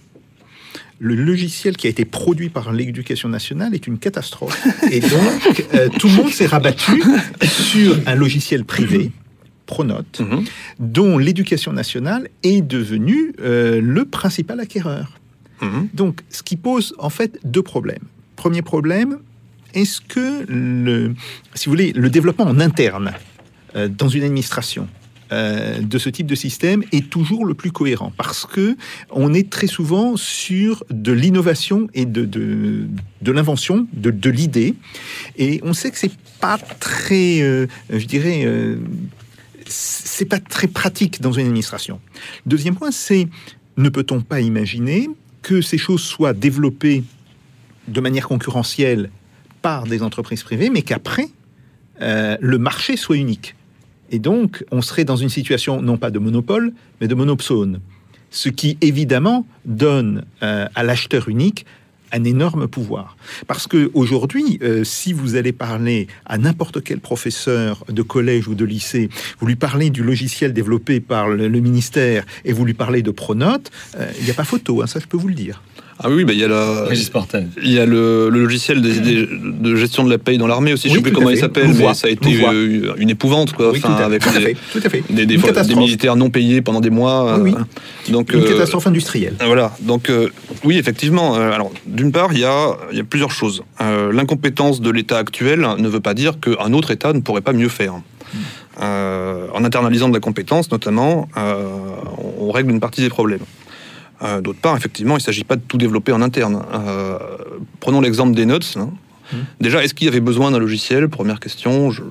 [1.00, 4.66] Le logiciel qui a été produit par l'éducation nationale est une catastrophe.
[4.90, 7.02] Et donc, euh, tout le monde s'est rabattu
[7.42, 9.12] sur un logiciel privé,
[9.66, 10.22] Pronote,
[10.80, 15.12] dont l'éducation nationale est devenue euh, le principal acquéreur.
[15.92, 18.04] Donc, ce qui pose en fait deux problèmes.
[18.36, 19.18] Premier problème,
[19.74, 21.14] est-ce que le,
[21.54, 23.12] si vous voulez, le développement en interne
[23.76, 24.88] euh, dans une administration
[25.30, 28.76] euh, de ce type de système est toujours le plus cohérent parce que
[29.10, 32.86] on est très souvent sur de l'innovation et de, de,
[33.20, 34.74] de l'invention, de, de l'idée,
[35.36, 38.78] et on sait que c'est pas très, euh, je dirais, euh,
[39.66, 42.00] c'est pas très pratique dans une administration.
[42.46, 43.28] Deuxième point, c'est
[43.76, 45.10] ne peut-on pas imaginer
[45.42, 47.04] que ces choses soient développées
[47.86, 49.10] de manière concurrentielle
[49.60, 51.28] par des entreprises privées, mais qu'après,
[52.00, 53.56] le marché soit unique?
[54.10, 57.80] Et donc, on serait dans une situation non pas de monopole, mais de monopsone.
[58.30, 61.66] Ce qui, évidemment, donne euh, à l'acheteur unique
[62.12, 63.16] un énorme pouvoir.
[63.46, 68.54] Parce que aujourd'hui, euh, si vous allez parler à n'importe quel professeur de collège ou
[68.54, 69.08] de lycée,
[69.40, 73.70] vous lui parlez du logiciel développé par le, ministère et vous lui parlez de Pronote,
[73.96, 75.62] euh, il n'y a pas photo, hein, ça je peux vous le dire.
[76.00, 77.48] Ah oui, bah, il y a la, Régis Portel.
[77.62, 80.72] il y a le, le logiciel des- des- de gestion de la paye dans l'armée
[80.72, 80.88] aussi.
[80.88, 83.72] je Oui, sais plus comment il s'appelle, mais ça a été euh, une épouvante, quoi.
[83.72, 85.02] Oui, Enfin, tout à- avec tout des, fait, tout à fait.
[85.10, 87.38] des, militaires non payés pendant des mois.
[87.40, 89.34] Oui, euh, donc, Une euh, catastrophe industrielle.
[89.44, 90.28] Voilà, donc euh,
[90.64, 91.34] oui, effectivement.
[91.34, 93.62] alors, d'une part, il y a, il y a plusieurs choses.
[93.80, 97.52] Euh, L'incompétence de l'État actuel ne veut pas dire qu'un autre État ne pourrait pas
[97.52, 97.94] mieux faire.
[98.80, 101.28] En internalisant de la compétence, notamment,
[102.40, 103.40] on règle une partie des problèmes.
[104.22, 106.62] Euh, D'autre part, effectivement, il ne s'agit pas de tout développer en interne.
[106.74, 107.18] Euh,
[107.80, 108.74] prenons l'exemple des notes.
[108.76, 108.90] hein.
[109.60, 111.08] Déjà, est-ce qu'il y avait besoin d'un logiciel?
[111.08, 111.90] Première question.
[111.90, 112.02] Je,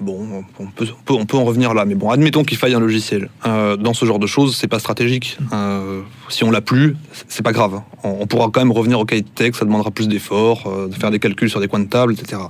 [0.00, 2.74] bon, on peut, on, peut, on peut, en revenir là, mais bon, admettons qu'il faille
[2.74, 3.30] un logiciel.
[3.46, 5.38] Euh, dans ce genre de choses, c'est pas stratégique.
[5.52, 6.96] Euh, si on l'a plus,
[7.28, 7.80] c'est pas grave.
[8.02, 10.94] On, on, pourra quand même revenir au cahier de texte, ça demandera plus d'efforts, de
[10.94, 12.42] faire des calculs sur des coins de table, etc.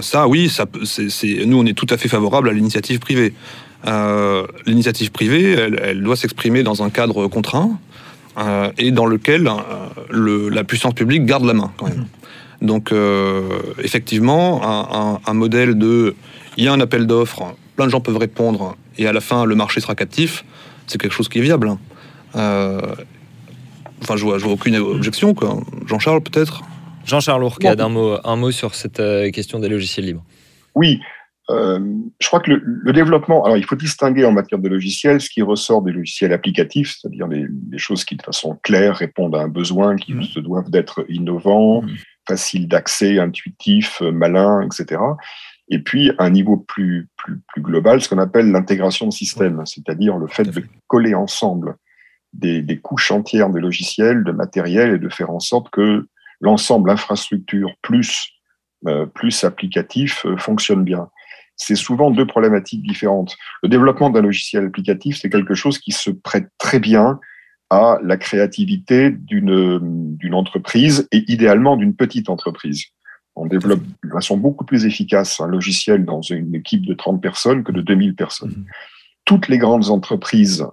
[0.00, 0.64] Ça, oui, ça,
[1.46, 3.32] nous, on est tout à fait favorable à l'initiative privée.
[3.86, 7.78] Euh, l'initiative privée, elle, elle doit s'exprimer dans un cadre contraint
[8.38, 9.48] euh, et dans lequel
[10.10, 12.06] le, la puissance publique garde la main quand même.
[12.60, 12.92] Donc,
[13.82, 16.14] effectivement, un, un, un modèle de
[16.56, 19.44] il y a un appel d'offres, plein de gens peuvent répondre, et à la fin,
[19.44, 20.44] le marché sera captif,
[20.88, 21.76] c'est quelque chose qui est viable.
[22.34, 22.80] Euh,
[24.02, 25.36] enfin, je vois, je vois aucune objection.
[25.86, 26.62] Jean-Charles, peut-être?
[27.06, 30.24] Jean-Charles Ourcade, un mot, un mot sur cette euh, question des logiciels libres.
[30.74, 30.98] Oui,
[31.50, 31.80] euh,
[32.20, 35.30] je crois que le, le, développement, alors il faut distinguer en matière de logiciels ce
[35.30, 39.40] qui ressort des logiciels applicatifs, c'est-à-dire des, des, choses qui de façon claire répondent à
[39.40, 40.22] un besoin, qui mmh.
[40.24, 41.88] se doivent d'être innovants, mmh.
[42.28, 44.98] faciles d'accès, intuitifs, malins, etc
[45.70, 50.16] et puis un niveau plus, plus, plus global, ce qu'on appelle l'intégration de système, c'est-à-dire
[50.16, 51.76] le fait de coller ensemble
[52.32, 56.06] des, des, couches entières de logiciels, de matériel, et de faire en sorte que
[56.40, 58.30] l'ensemble infrastructure plus,
[58.86, 61.10] euh, plus applicatif euh, fonctionne bien.
[61.58, 63.36] C'est souvent deux problématiques différentes.
[63.62, 67.20] Le développement d'un logiciel applicatif, c'est quelque chose qui se prête très bien
[67.70, 72.84] à la créativité d'une entreprise et idéalement d'une petite entreprise.
[73.36, 77.62] On développe de façon beaucoup plus efficace un logiciel dans une équipe de 30 personnes
[77.62, 78.50] que de 2000 personnes.
[78.50, 78.66] Mmh.
[79.24, 80.66] Toutes les grandes entreprises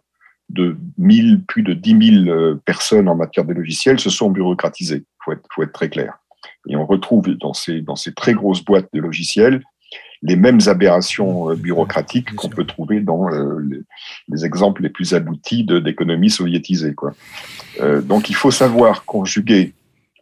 [0.50, 5.04] de 1000, plus de 10 000 euh, personnes en matière de logiciels se sont bureaucratisées.
[5.06, 6.20] Il faut être, faut être très clair.
[6.68, 9.62] Et on retrouve dans ces, dans ces très grosses boîtes de logiciels
[10.26, 13.80] les mêmes aberrations euh, bureaucratiques qu'on peut trouver dans euh, les,
[14.28, 16.96] les, exemples les plus aboutis d'économies soviétisées.
[16.96, 17.14] Quoi.
[17.82, 19.74] Euh, donc il faut savoir conjuguer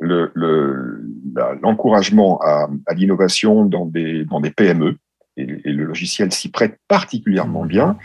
[0.02, 4.98] l'encouragement le, le, à, à l'innovation dans des, dans des PME,
[5.38, 7.98] et, et le logiciel s'y prête particulièrement bien,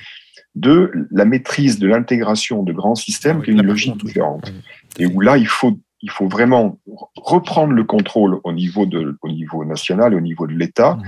[0.54, 4.52] de la maîtrise de l'intégration de grands systèmes, ah qui est une logique différente.
[4.98, 6.78] Et où là, il faut, il faut vraiment
[7.16, 11.02] reprendre le contrôle au niveau, de, au niveau national, au niveau de l'État, mmh.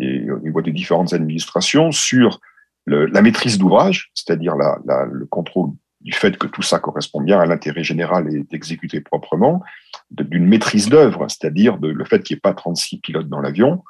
[0.00, 2.40] Et au niveau des différentes administrations sur
[2.86, 7.84] la maîtrise d'ouvrage, c'est-à-dire le contrôle du fait que tout ça correspond bien à l'intérêt
[7.84, 9.62] général et d'exécuter proprement,
[10.10, 13.84] d'une maîtrise d'œuvre, c'est-à-dire le fait qu'il n'y ait pas 36 pilotes dans l'avion,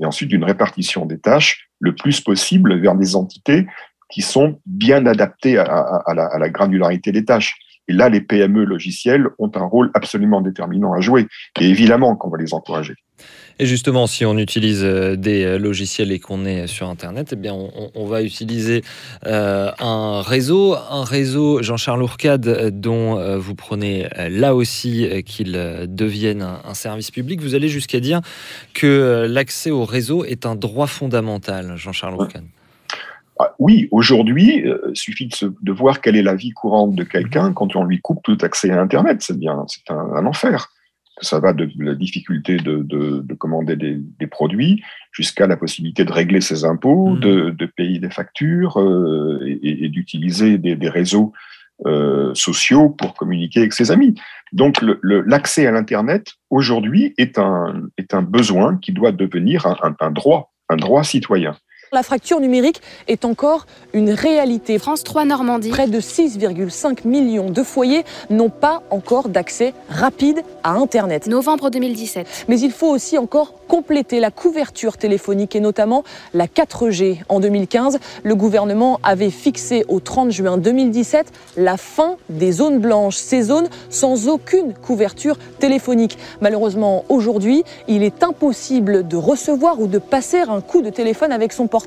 [0.00, 3.66] et ensuite d'une répartition des tâches le plus possible vers des entités
[4.10, 5.64] qui sont bien adaptées à,
[6.14, 7.56] la, à la, granularité des tâches.
[7.88, 11.28] Et là, les PME logiciels ont un rôle absolument déterminant à jouer,
[11.60, 12.94] et évidemment qu'on va les encourager.
[13.58, 17.54] Et justement, si on utilise euh, des logiciels et qu'on est sur Internet, eh bien,
[17.54, 18.82] on, on va utiliser
[19.26, 25.52] euh, un réseau, un réseau, Jean-Charles Ourcade, euh, dont euh, vous prenez là aussi qu'il
[25.88, 27.40] devienne un, un, service public.
[27.40, 28.20] Vous allez jusqu'à dire
[28.74, 32.44] que l'accès au réseau est un droit fondamental, Jean-Charles Ourcade.
[33.38, 36.94] Ah, oui, aujourd'hui, il euh, suffit de, se, de, voir quelle est la vie courante
[36.94, 39.18] de quelqu'un quand on lui coupe tout accès à Internet.
[39.20, 40.70] C'est bien, c'est un, un, enfer.
[41.20, 46.04] Ça va de la difficulté de, de, de commander des, des produits jusqu'à la possibilité
[46.04, 47.20] de régler ses impôts, mmh.
[47.20, 51.32] de, payer des factures euh, et, et d'utiliser des, des, réseaux
[51.86, 54.14] euh, sociaux pour communiquer avec ses amis.
[54.52, 60.10] Donc, l'accès à l'Internet aujourd'hui est un, est un besoin qui doit devenir un, un
[60.10, 61.56] droit, un droit citoyen.
[61.94, 64.78] La fracture numérique est encore une réalité.
[64.78, 65.68] France 3 Normandie.
[65.68, 71.26] Près de 6,5 millions de foyers n'ont pas encore d'accès rapide à Internet.
[71.26, 72.46] Novembre 2017.
[72.48, 76.02] Mais il faut aussi encore compléter la couverture téléphonique et notamment
[76.32, 77.24] la 4G.
[77.28, 81.26] En 2015, le gouvernement avait fixé au 30 juin 2017
[81.58, 86.16] la fin des zones blanches, ces zones sans aucune couverture téléphonique.
[86.40, 91.52] Malheureusement, aujourd'hui, il est impossible de recevoir ou de passer un coup de téléphone avec
[91.52, 91.81] son portable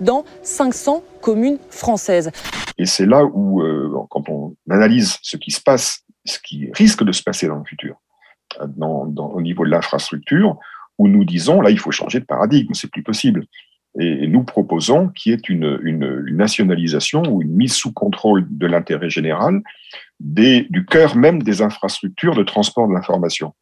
[0.00, 2.30] dans 500 communes françaises.
[2.78, 7.04] Et c'est là où, euh, quand on analyse ce qui se passe, ce qui risque
[7.04, 7.96] de se passer dans le futur,
[8.60, 10.58] au niveau de l'infrastructure,
[10.98, 13.44] où nous disons, là, il faut changer de paradigme, c'est plus possible.
[13.98, 19.08] Et nous proposons qu'il y ait une, nationalisation ou une mise sous contrôle de l'intérêt
[19.08, 19.62] général
[20.20, 23.54] du cœur même des infrastructures de transport de l'information.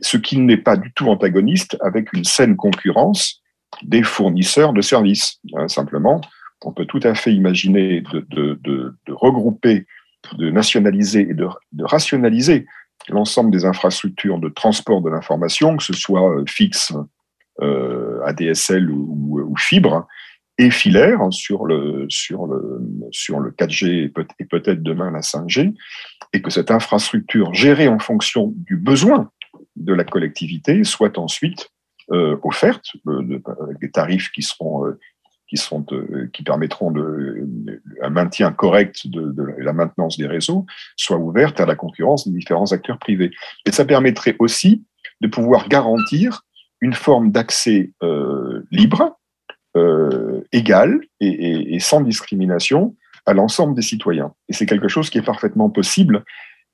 [0.00, 3.42] Ce qui n'est pas du tout antagoniste avec une saine concurrence
[3.82, 5.40] des fournisseurs de services.
[5.54, 6.20] Hein, simplement,
[6.64, 9.86] on peut tout à fait imaginer de, regrouper,
[10.36, 11.46] de nationaliser et de,
[11.80, 12.66] rationaliser
[13.08, 16.92] l'ensemble des infrastructures de transport de l'information, que ce soit euh, fixe,
[17.62, 20.06] euh, ADSL ou, fibre,
[20.58, 22.80] et filaire hein, sur le, sur le,
[23.12, 25.74] sur le 4G et peut-être demain la 5G,
[26.32, 29.30] et que cette infrastructure gérée en fonction du besoin
[29.76, 31.70] de la collectivité soient ensuite
[32.10, 34.84] offertes avec des tarifs qui seront
[35.48, 35.84] qui, sont,
[36.32, 36.92] qui permettront
[38.02, 40.66] un maintien correct de, la maintenance des réseaux,
[40.96, 43.30] soient ouvertes à la concurrence des différents acteurs privés.
[43.64, 44.84] Et ça permettrait aussi
[45.20, 46.42] de pouvoir garantir
[46.80, 49.18] une forme d'accès euh, libre,
[49.76, 52.94] euh, égal et, et, sans discrimination
[53.26, 54.32] à l'ensemble des citoyens.
[54.48, 56.24] Et c'est quelque chose qui est parfaitement possible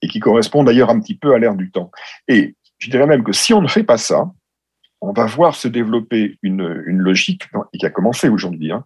[0.03, 1.90] et qui correspond d'ailleurs un petit peu à l'ère du temps.
[2.29, 4.31] Et je dirais même que si on ne fait pas ça,
[5.04, 8.84] on va voir se développer une, logique, qui a commencé aujourd'hui, hein,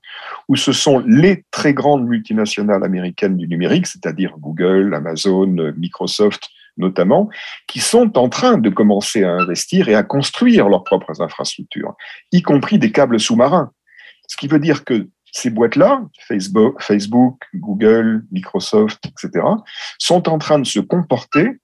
[0.48, 7.28] où ce sont les très grandes multinationales américaines du numérique, c'est-à-dire Google, Amazon, Microsoft notamment,
[7.66, 11.94] qui sont en train de commencer à investir et à construire leurs propres infrastructures,
[12.30, 13.72] y compris des câbles sous-marins.
[14.28, 16.02] Ce qui veut dire que ces boîtes-là,
[16.78, 19.44] Facebook, Google, Microsoft, etc.,
[19.98, 21.58] sont en train de se comporter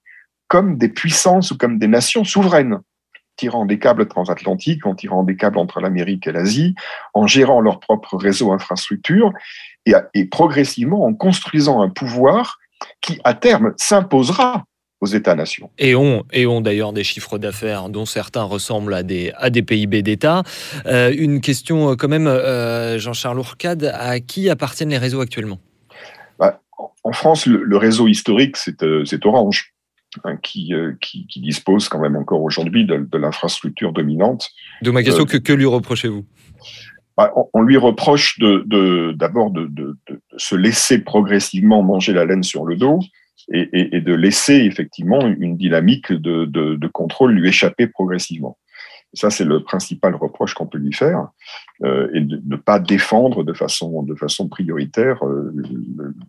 [0.48, 2.80] comme des puissances ou comme des nations souveraines
[3.36, 6.74] tirant des câbles transatlantiques, en tirant des câbles entre l'Amérique et l'Asie,
[7.14, 9.32] en gérant leur propre réseau infrastructure
[9.86, 12.58] et, et, progressivement en construisant un pouvoir
[13.00, 14.64] qui, à terme, s'imposera
[15.00, 15.70] aux États-nations.
[15.78, 19.62] Et ont, et ont d'ailleurs des chiffres d'affaires dont certains ressemblent à des, à des
[19.62, 20.42] PIB d'État.
[20.86, 25.58] Euh, une question euh, quand même, euh, Jean-Charles Ourcade, à qui appartiennent les réseaux actuellement?
[26.38, 26.60] Bah,
[27.02, 29.73] En France, le, le réseau historique, c'est Orange.
[30.22, 34.50] Hein, qui, euh, qui, qui, dispose quand même encore aujourd'hui de, de l'infrastructure dominante.
[34.82, 36.24] De ma question, euh, que, que lui reprochez-vous?
[37.16, 42.42] Bah, on, on, lui reproche d'abord de, de, de, se laisser progressivement manger la laine
[42.42, 43.00] sur le dos
[43.52, 48.56] et, et, et de laisser effectivement une dynamique de, contrôle lui échapper progressivement.
[49.14, 51.28] Ça, c'est le principal reproche qu'on peut lui faire,
[51.84, 55.20] euh, et de ne pas défendre de façon, de façon prioritaire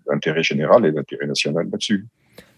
[0.08, 2.06] l'intérêt général et l'intérêt national là-dessus.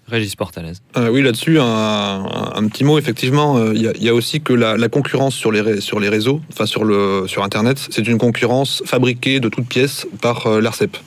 [0.08, 0.74] Régis Portalez.
[0.96, 2.98] Euh, oui, là-dessus, un, un, un, petit mot.
[2.98, 6.08] Effectivement, il euh, y, y, a aussi que la, la, concurrence sur les, sur les
[6.08, 10.62] réseaux, enfin sur, le, sur Internet, c'est une concurrence fabriquée de toutes pièces par euh,
[10.62, 10.98] l'ARCEP.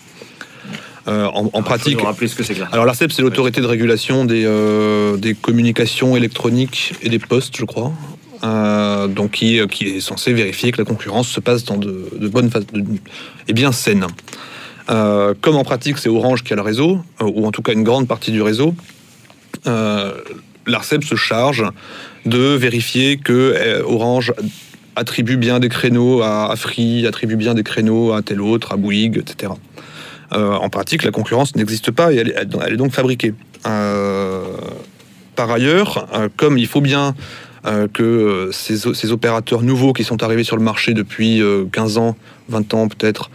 [1.09, 1.99] Euh, en, en pratique.
[1.99, 7.09] Ce que c'est Alors l'ARCEP, c'est l'autorité de régulation des, euh, des communications électroniques et
[7.09, 7.93] des postes, je crois.
[8.45, 12.29] Euh, donc qui, qui, est censé vérifier que la concurrence se passe dans de, de
[12.29, 12.67] bonnes phases
[13.49, 14.07] et bien saines.
[14.91, 17.73] Euh, comme en pratique, c'est Orange qui a le réseau, euh, ou en tout cas
[17.73, 18.75] une grande partie du réseau,
[19.67, 20.13] euh,
[20.67, 21.65] l'ARCEP se charge
[22.27, 24.33] de vérifier que Orange
[24.97, 29.19] attribue bien des créneaux à, Free, attribue bien des créneaux à tel autre, à Bouygues,
[29.19, 29.53] etc.
[30.33, 33.35] En pratique, la concurrence n'existe pas et elle est, donc fabriquée.
[33.63, 37.15] par ailleurs, comme il faut bien
[37.93, 42.17] que ces, opérateurs nouveaux qui sont arrivés sur le marché depuis 15 ans,
[42.51, 43.31] 20 ans peut-être,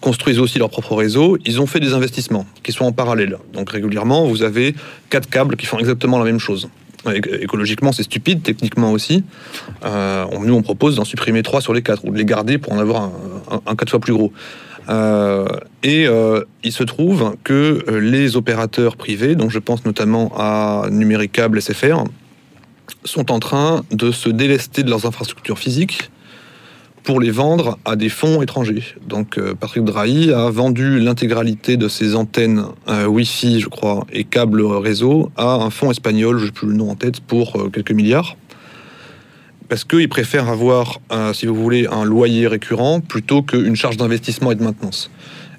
[0.00, 3.38] construisent aussi leur propre réseau, ils ont fait des investissements qui sont en parallèle.
[3.52, 4.74] Donc régulièrement, vous avez
[5.10, 6.68] quatre câbles qui font exactement la même chose.
[7.40, 9.24] Écologiquement, c'est stupide, techniquement aussi.
[9.84, 12.72] Euh, nous, on propose d'en supprimer trois sur les quatre, ou de les garder pour
[12.72, 13.10] en avoir
[13.66, 14.32] un, quatre fois plus gros.
[14.88, 15.46] Euh,
[15.82, 21.62] et euh, il se trouve que les opérateurs privés, donc je pense notamment à Numéricable
[21.62, 22.04] SFR,
[23.04, 26.10] sont en train de se délester de leurs infrastructures physiques
[27.02, 28.84] pour les vendre à des fonds étrangers.
[29.06, 34.24] Donc euh, Patrick Drahi a vendu l'intégralité de ses antennes euh, Wi-Fi, je crois, et
[34.24, 37.68] câbles réseau à un fonds espagnol, je n'ai plus le nom en tête, pour euh,
[37.68, 38.36] quelques milliards.
[39.68, 40.98] Parce qu'il préfère avoir,
[41.32, 45.12] si vous voulez, un loyer récurrent plutôt qu'une charge d'investissement et de maintenance.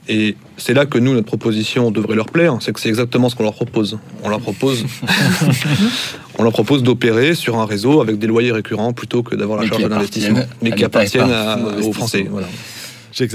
[0.08, 3.36] Et c'est là que nous, notre proposition devrait leur plaire, c'est que c'est exactement ce
[3.36, 4.00] qu'on leur propose.
[4.24, 4.86] On leur propose,
[6.40, 9.68] on leur propose d'opérer sur un réseau avec des loyers récurrents plutôt que d'avoir la
[9.68, 12.28] charge de l'investissement, mais qui appartiennent à, aux Français.
[12.30, 12.48] Voilà.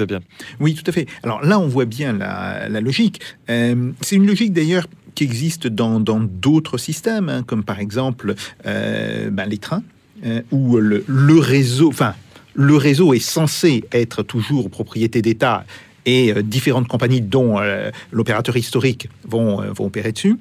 [0.06, 0.20] bien.
[0.58, 1.06] Oui, tout à fait.
[1.22, 3.20] Alors là, on voit bien la, la logique.
[3.48, 8.34] Euh, c'est une logique d'ailleurs qui existe dans d'autres systèmes, hein, comme par exemple
[8.66, 9.82] euh, ben, les trains,
[10.24, 12.14] euh, où le, le réseau, enfin,
[12.54, 15.64] le réseau est censé être toujours propriété d'État
[16.06, 20.36] et euh, différentes compagnies, dont euh, l'opérateur historique, vont, euh, vont opérer dessus.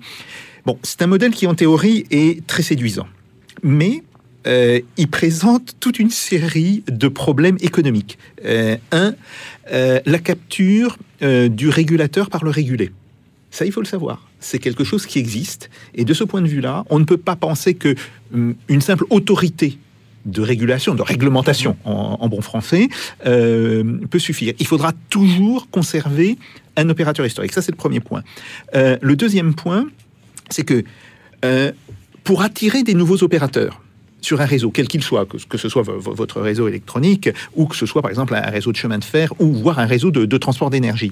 [0.65, 3.07] Bon, c'est un modèle qui, en théorie, est très séduisant.
[3.63, 4.03] Mais
[4.97, 8.19] il présente toute une série de problèmes économiques.
[8.45, 9.15] Euh, un,
[9.71, 12.91] la capture du régulateur par le régulé.
[13.49, 14.27] Ça, il faut le savoir.
[14.39, 15.71] C'est quelque chose qui existe.
[15.95, 17.95] Et de ce point de vue-là, on ne peut pas penser que
[18.33, 19.79] um, une simple autorité
[20.25, 22.89] de régulation, de réglementation en, bon français,
[23.25, 24.53] euh, peut suffire.
[24.59, 26.37] Il faudra toujours conserver
[26.75, 27.53] un opérateur historique.
[27.53, 28.23] Ça, c'est le premier point.
[28.75, 29.87] Euh, le deuxième point,
[30.49, 30.83] c'est que
[31.45, 31.71] euh,
[32.23, 33.81] pour attirer des nouveaux opérateurs,
[34.21, 37.85] sur un réseau, quel qu'il soit, que, ce soit votre réseau électronique ou que ce
[37.85, 40.71] soit par exemple un réseau de chemin de fer ou voire un réseau de, transport
[40.71, 41.11] d'énergie.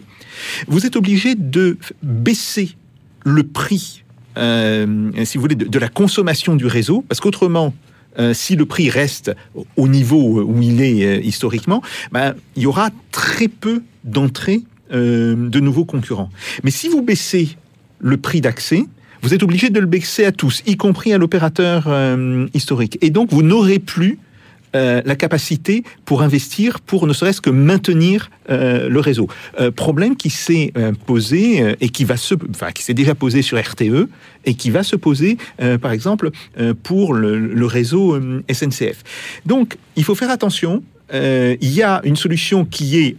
[0.67, 2.75] Vous êtes obligé de baisser
[3.23, 4.03] le prix
[4.35, 7.71] si vous voulez, de la consommation du réseau, parce qu'autrement,
[8.19, 9.35] euh, si le prix reste
[9.75, 14.61] au niveau où il est euh, historiquement, ben, il y aura très peu d'entrées
[14.93, 16.29] euh, de nouveaux concurrents.
[16.63, 17.57] Mais si vous baissez
[17.99, 18.85] le prix d'accès,
[19.21, 21.87] vous êtes obligé de le baisser à tous, y compris à l'opérateur
[22.53, 22.97] historique.
[22.99, 24.19] Et donc, vous n'aurez plus
[24.75, 29.27] euh, la capacité pour investir, pour ne serait-ce que maintenir euh, le réseau.
[29.59, 30.73] Euh, problème qui s'est
[31.05, 32.35] posé et qui va se,
[32.73, 34.09] qui s'est déjà posé sur RTE
[34.45, 35.37] et qui va se poser,
[35.81, 36.31] par exemple,
[36.83, 38.19] pour le, réseau
[38.51, 39.03] SNCF.
[39.45, 40.83] Donc, il faut faire attention.
[41.13, 43.15] Il y a une solution qui est,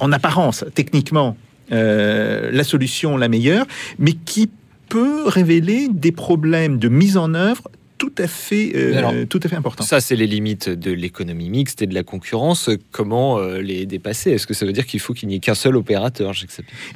[0.00, 1.36] en apparence, techniquement,
[1.70, 3.66] la solution la meilleure,
[3.98, 4.50] mais qui
[4.88, 7.68] peut révéler des problèmes de mise en œuvre
[7.98, 9.84] tout à fait, euh, Alors, tout à fait importants.
[9.84, 12.68] Ça, c'est les limites de l'économie mixte et de la concurrence.
[12.90, 14.32] Comment euh, les dépasser?
[14.32, 16.32] Est-ce que ça veut dire qu'il faut qu'il n'y ait qu'un seul opérateur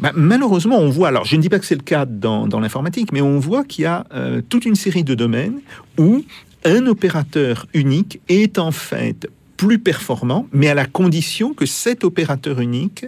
[0.00, 2.60] Bah, malheureusement, on voit, alors je ne dis pas que c'est le cas dans, dans
[2.60, 5.60] l'informatique, mais on voit qu'il y a euh, toute une série de domaines
[5.98, 6.22] où
[6.64, 9.26] un opérateur unique est en fait
[9.56, 13.06] plus performant, mais à la condition que cet opérateur unique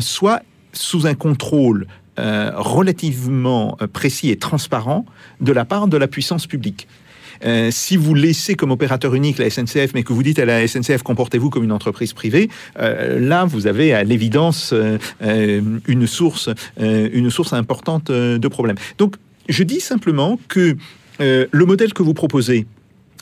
[0.00, 1.86] soit sous un contrôle
[2.18, 5.06] relativement précis et transparent
[5.40, 6.86] de la part de la puissance publique.
[7.44, 10.66] Euh, si vous laissez comme opérateur unique la SNCF, mais que vous dites à la
[10.66, 14.98] SNCF comportez-vous comme une entreprise privée, euh, là vous avez à l'évidence euh,
[15.86, 18.76] une source, une source importante de problèmes.
[18.98, 19.16] Donc
[19.48, 20.76] je dis simplement que
[21.18, 22.66] le modèle que vous proposez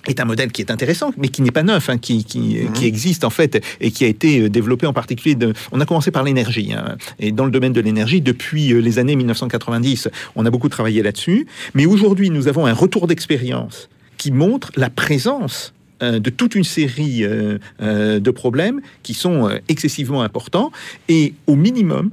[0.06, 2.86] est un modèle qui est intéressant, mais qui n'est pas neuf, hein, qui, qui, qui
[2.86, 5.34] existe en fait et qui a été développé en particulier.
[5.34, 8.98] De, on a commencé par l'énergie, hein, et dans le domaine de l'énergie, depuis les
[8.98, 11.46] années 1990, on a beaucoup travaillé là-dessus.
[11.74, 13.88] Mais aujourd'hui, nous avons un retour d'expérience
[14.24, 19.50] qui montre la présence euh, de toute une série euh, euh, de problèmes qui sont
[19.68, 20.72] excessivement importants.
[21.10, 22.10] Et au minimum,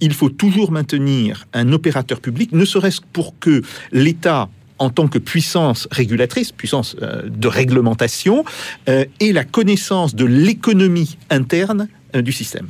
[0.00, 5.18] il faut toujours maintenir un opérateur public, ne serait-ce pour que l'État en tant que
[5.18, 8.42] puissance régulatrice, puissance de réglementation,
[8.86, 12.68] ait la connaissance de l'économie interne du système.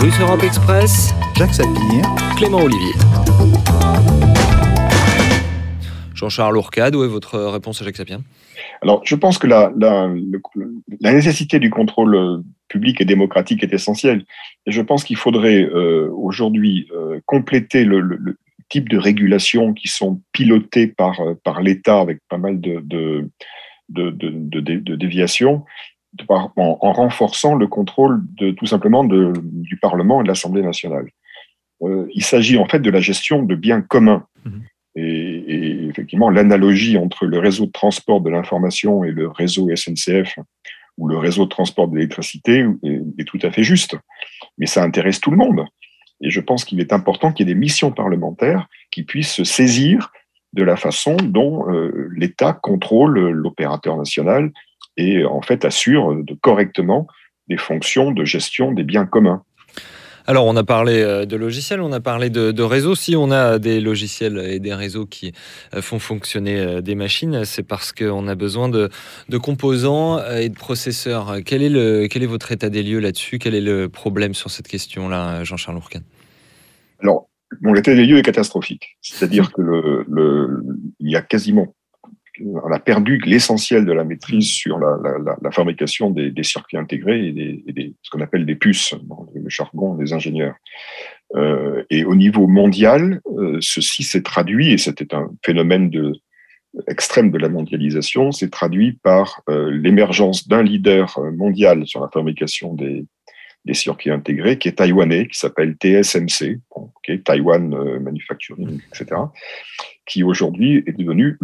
[0.00, 2.02] Russe Europe Express, Jacques Sapir,
[2.36, 2.92] Clément Olivier.
[6.14, 8.20] Jean-Charles Ourcade, où est votre réponse à Jacques Sapien
[8.82, 10.40] Alors, je pense que la, la, le-
[11.00, 12.38] la nécessité du contrôle euh,
[12.68, 14.24] public et démocratique est essentielle.
[14.66, 18.36] Et je pense qu'il faudrait euh, aujourd'hui euh, compléter le, le- le
[18.68, 23.28] type de régulation qui sont pilotées par, par l'État avec pas mal de, de,
[23.88, 25.66] de, de, de- de- de déviations de par-
[26.28, 31.08] en, en renforçant le contrôle de, tout simplement de, du Parlement et de l'Assemblée nationale.
[31.82, 34.26] Euh, il s'agit en fait de la gestion de biens communs.
[34.96, 40.38] Et, et effectivement, l'analogie entre le réseau de transport de l'information et le réseau SNCF
[40.98, 43.96] ou le réseau de transport de l'électricité est, est tout à fait juste.
[44.58, 45.64] Mais ça intéresse tout le monde.
[46.20, 49.44] Et je pense qu'il est important qu'il y ait des missions parlementaires qui puissent se
[49.44, 50.12] saisir
[50.52, 54.50] de la façon dont euh, l'État contrôle l'opérateur national
[55.00, 57.06] et en fait assure de, correctement
[57.48, 59.42] des fonctions de gestion des biens communs.
[60.26, 62.94] Alors, on a parlé euh, de logiciels, on a parlé de, de réseaux.
[62.94, 65.32] Si on a des logiciels et des réseaux qui
[65.74, 68.90] euh, font fonctionner euh, des machines, c'est parce qu'on a besoin de,
[69.28, 71.38] de composants euh, et de processeurs.
[71.44, 73.38] Quel est, le, quel est votre état des lieux là-dessus?
[73.38, 76.04] Quel est le problème sur cette question-là, Jean-Charles Ourcade
[77.00, 77.28] Alors,
[77.62, 78.98] bon, l'état des lieux est catastrophique.
[79.00, 80.62] C'est-à-dire que le, le,
[81.00, 81.74] il y a quasiment,
[82.44, 87.94] on a perdu l'essentiel de la maîtrise sur la, fabrication des, circuits intégrés et des,
[88.02, 90.54] ce qu'on appelle des puces, dans le jargon des ingénieurs.
[91.36, 96.12] Euh, et au niveau mondial, euh, ceci s'est traduit, et c'était un phénomène de,
[96.88, 102.74] extrême de la mondialisation, s'est traduit par euh, l'émergence d'un leader mondial sur la fabrication
[102.74, 103.04] des,
[103.64, 106.92] des circuits intégrés, qui est taïwanais, qui s'appelle TSMC, bon,
[107.24, 109.20] Taiwan euh, Manufacturing, etc.,
[110.06, 111.38] qui aujourd'hui est devenu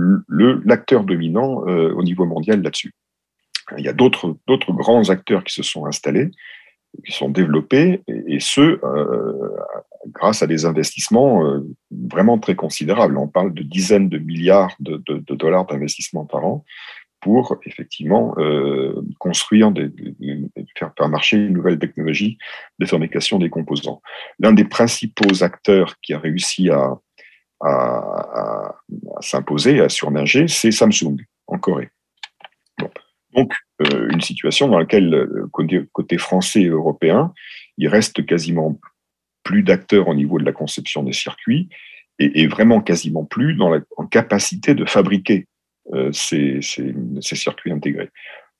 [0.64, 2.92] l'acteur dominant euh, au niveau mondial là-dessus.
[3.76, 4.36] Il y a d'autres
[4.72, 6.30] grands acteurs qui se sont installés,
[7.04, 9.50] qui sont développés, et, et ceux euh,
[10.08, 11.60] grâce à des investissements euh,
[11.90, 13.16] vraiment très considérables.
[13.18, 16.64] On parle de dizaines de milliards de, de, de dollars d'investissement par an
[17.20, 19.90] pour effectivement euh, construire, des,
[20.78, 22.38] faire, marcher une nouvelle technologie
[22.78, 24.00] de fabrication des composants.
[24.38, 26.98] L'un des principaux acteurs qui a réussi à,
[29.20, 31.88] s'imposer, à surnager, c'est Samsung en Corée.
[33.34, 33.52] Donc,
[33.82, 37.32] euh, une situation dans laquelle, côté, côté français et européen,
[37.76, 38.78] il reste quasiment
[39.42, 41.68] plus d'acteurs au niveau de la conception des circuits
[42.18, 45.55] et, vraiment quasiment plus en capacité de fabriquer euh,
[46.12, 48.10] ces, ces, ces, circuits intégrés.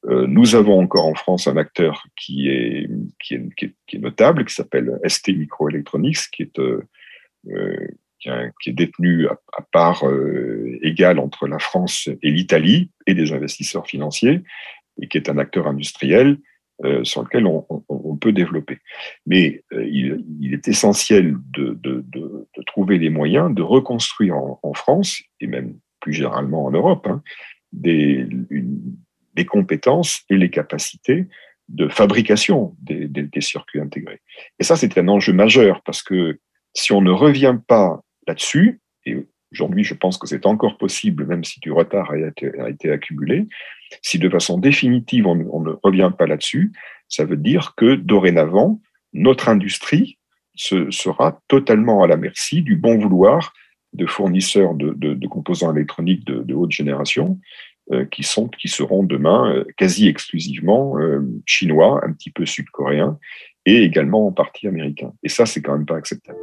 [0.09, 2.89] Euh, nous avons encore en France un acteur qui est,
[3.95, 6.83] notable, qui s'appelle ST Microelectronics, qui est, euh,
[7.51, 7.87] euh
[8.61, 9.39] qui, est détenu à,
[9.73, 14.43] part euh, égale entre la France et l'Italie et des investisseurs financiers,
[15.01, 16.39] et qui est un acteur industriel
[16.85, 18.79] euh, sur lequel on, peut développer.
[19.27, 21.79] Mais il, est essentiel de,
[22.67, 27.21] trouver les moyens de reconstruire en, France, et même plus généralement en Europe, hein,
[27.73, 28.29] des,
[29.45, 31.27] compétences et les capacités
[31.69, 34.21] de fabrication des, circuits intégrés.
[34.61, 36.39] Et ça, c'est un enjeu majeur parce que
[36.75, 41.43] si on ne revient pas là-dessus, et aujourd'hui, je pense que c'est encore possible, même
[41.43, 43.49] si du retard a été, accumulé,
[44.01, 46.71] si de façon définitive on, ne revient pas là-dessus,
[47.09, 48.81] ça veut dire que dorénavant,
[49.13, 50.19] notre industrie
[50.55, 53.53] se, sera totalement à la merci du bon vouloir
[53.97, 57.39] de fournisseurs de, de, de composants électroniques de, de haute génération
[57.93, 63.17] euh, qui, sont, qui seront demain euh, quasi exclusivement euh, chinois, un petit peu sud-coréens
[63.65, 65.13] et également en partie américains.
[65.23, 66.39] Et ça, c'est quand même pas acceptable.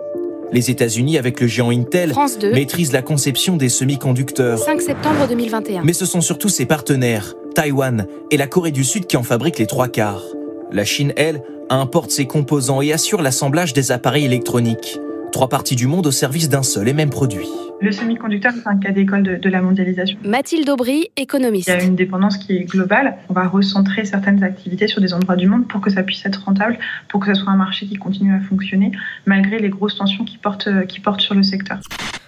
[0.54, 2.14] Les États-Unis, avec le géant Intel,
[2.54, 4.60] maîtrisent la conception des semi-conducteurs.
[4.60, 5.84] 5 septembre 2021.
[5.84, 9.60] Mais ce sont surtout ses partenaires, Taïwan et la Corée du Sud, qui en fabriquent
[9.60, 10.24] les trois quarts.
[10.72, 14.98] La Chine, elle, importe ses composants et assure l'assemblage des appareils électroniques.
[15.34, 17.48] Trois parties du monde au service d'un seul et même produit.
[17.82, 20.16] Le semi-conducteur, c'est un cas d'école de, de, la mondialisation.
[20.24, 21.70] Mathilde Aubry, économiste.
[21.70, 23.18] Il y a une dépendance qui est globale.
[23.30, 26.44] On va recentrer certaines activités sur des endroits du monde pour que ça puisse être
[26.46, 26.78] rentable,
[27.10, 28.92] pour que ce soit un marché qui continue à fonctionner,
[29.26, 31.80] malgré les grosses tensions qui portent, qui portent sur le secteur.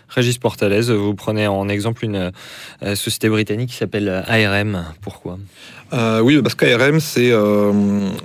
[0.10, 2.32] Régis Portalès, vous prenez en exemple une
[2.82, 4.86] euh, société britannique qui s'appelle ARM.
[5.02, 5.38] Pourquoi?
[5.94, 7.72] Euh, Oui, parce qu'ARM, c'est euh,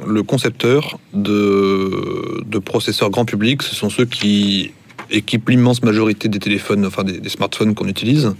[0.06, 3.62] le concepteur de, de, processeurs grand public.
[3.62, 4.72] Ce sont ceux qui
[5.11, 8.32] équipent l'immense majorité des téléphones, enfin des, smartphones qu'on utilise.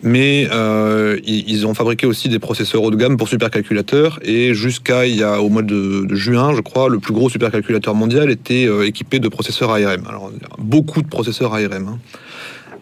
[0.00, 4.20] Mais euh, ils ont fabriqué aussi des processeurs haut de gamme pour supercalculateurs.
[4.22, 7.96] Et jusqu'à il y a au mois de, juin, je crois, le plus gros supercalculateur
[7.96, 10.06] mondial était équipé de processeurs ARM.
[10.08, 11.88] Alors, beaucoup de processeurs ARM.
[11.88, 11.98] Hein.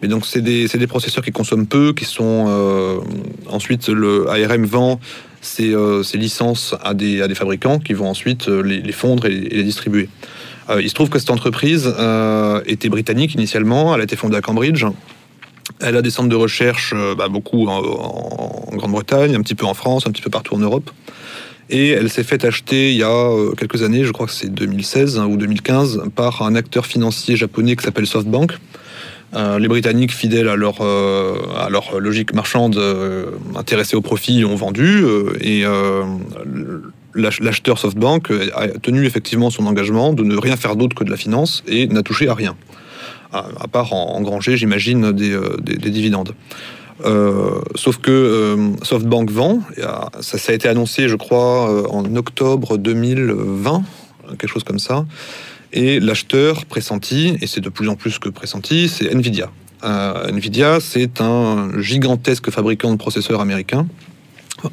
[0.03, 3.01] Mais donc, c'est des, des, processeurs qui consomment peu, qui sont.
[3.49, 4.99] Ensuite, le ARM vend
[5.41, 9.25] ses, euh, ses, licences à des, à des fabricants qui vont ensuite euh, les, fondre
[9.25, 10.09] et, les distribuer.
[10.69, 11.93] Euh, il se trouve que cette entreprise
[12.65, 14.85] était britannique initialement, elle a été fondée à Cambridge.
[15.81, 20.07] Elle a des centres de recherche, bah, beaucoup en, Grande-Bretagne, un petit peu en France,
[20.07, 20.91] un petit peu partout en Europe.
[21.69, 25.19] Et elle s'est fait acheter il y a quelques années, je crois que c'est 2016
[25.19, 28.53] hein, ou 2015, par un acteur financier japonais qui s'appelle SoftBank.
[29.35, 34.45] Euh, les Britanniques, fidèles à leur, euh, à leur logique marchande, euh, intéressés au profit,
[34.45, 35.03] ont vendu.
[35.41, 35.63] et
[37.15, 41.17] l'acheteur SoftBank a tenu effectivement son engagement de ne rien faire d'autre que de la
[41.17, 42.55] finance et n'a touché à rien.
[43.33, 46.33] À, part en, engranger, j'imagine, des, des, des, dividendes.
[47.75, 49.61] sauf que SoftBank vend,
[50.21, 53.83] ça, a été annoncé, je crois, en octobre 2020,
[54.37, 55.05] quelque chose comme ça.
[55.73, 59.51] Et l'acheteur pressenti, et c'est de plus en plus que pressenti, c'est Nvidia.
[59.83, 63.87] Euh, Nvidia, c'est un gigantesque fabricant de processeurs américains,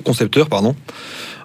[0.04, 0.74] concepteur, pardon,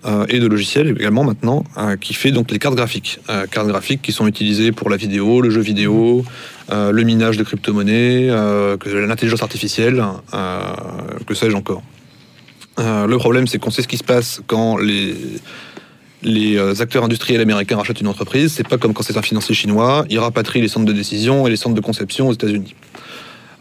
[0.05, 3.19] euh, et de logiciels également maintenant, euh, qui fait donc les cartes graphiques.
[3.51, 6.23] Cartes graphiques qui sont utilisées pour la vidéo, le jeu vidéo,
[6.71, 8.27] le minage de crypto-monnaies,
[8.85, 10.03] l'intelligence artificielle,
[11.25, 11.81] que sais-je encore.
[12.77, 15.15] le problème, c'est qu'on sait ce qui se passe quand les
[16.23, 19.55] les euh, acteurs industriels américains rachètent une entreprise, c'est pas comme quand c'est un financier
[19.55, 22.75] chinois, il rapatrie les centres de décision et les centres de conception aux États-Unis.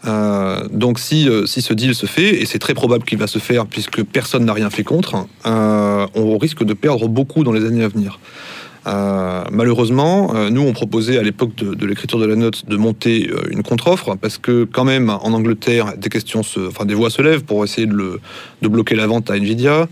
[0.05, 3.27] Euh, donc si, euh, si ce deal se fait, et c'est très probable qu'il va
[3.27, 7.65] se faire puisque personne n'a rien fait contre, on risque de perdre beaucoup dans les
[7.65, 8.19] années à venir.
[8.89, 13.29] Euh, malheureusement, euh, nous on proposait à l'époque de, l'écriture de la note de monter
[13.29, 17.09] euh, une contre-offre parce que quand même en Angleterre des questions, se, enfin des voix
[17.09, 18.19] se lèvent pour essayer de,
[18.61, 19.87] de bloquer la vente à Nvidia.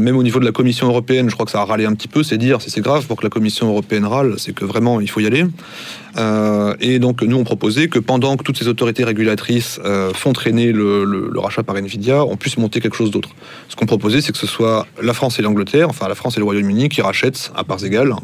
[0.00, 2.08] Même au niveau de la Commission européenne, je crois que ça a râlé un petit
[2.08, 2.22] peu.
[2.22, 5.10] C'est dire si c'est grave pour que la Commission européenne râle, c'est que vraiment il
[5.10, 5.44] faut y aller.
[6.16, 10.32] Euh, et donc nous on proposait que pendant que toutes ces autorités régulatrices euh, font
[10.32, 13.30] traîner le, le, le, rachat par Nvidia, on puisse monter quelque chose d'autre.
[13.68, 16.40] Ce qu'on proposait, c'est que ce soit la France et l'Angleterre, enfin la France et
[16.40, 18.14] le Royaume-Uni qui rachètent à parts égales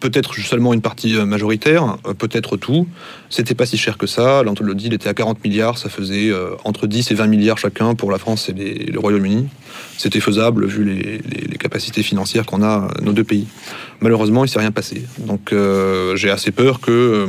[0.00, 2.86] peut-être seulement une partie euh, majoritaire, peut-être tout.
[3.30, 4.42] C'était pas si cher que ça.
[4.42, 7.94] Le deal était à 40 milliards, ça faisait euh, entre 10 et 20 milliards chacun
[7.94, 9.48] pour la France et le Royaume-Uni.
[9.98, 13.46] C'était faisable vu les, capacités financières qu'on a nos deux pays.
[14.00, 15.04] Malheureusement, il s'est rien passé.
[15.18, 17.26] Donc euh, j'ai assez peur que,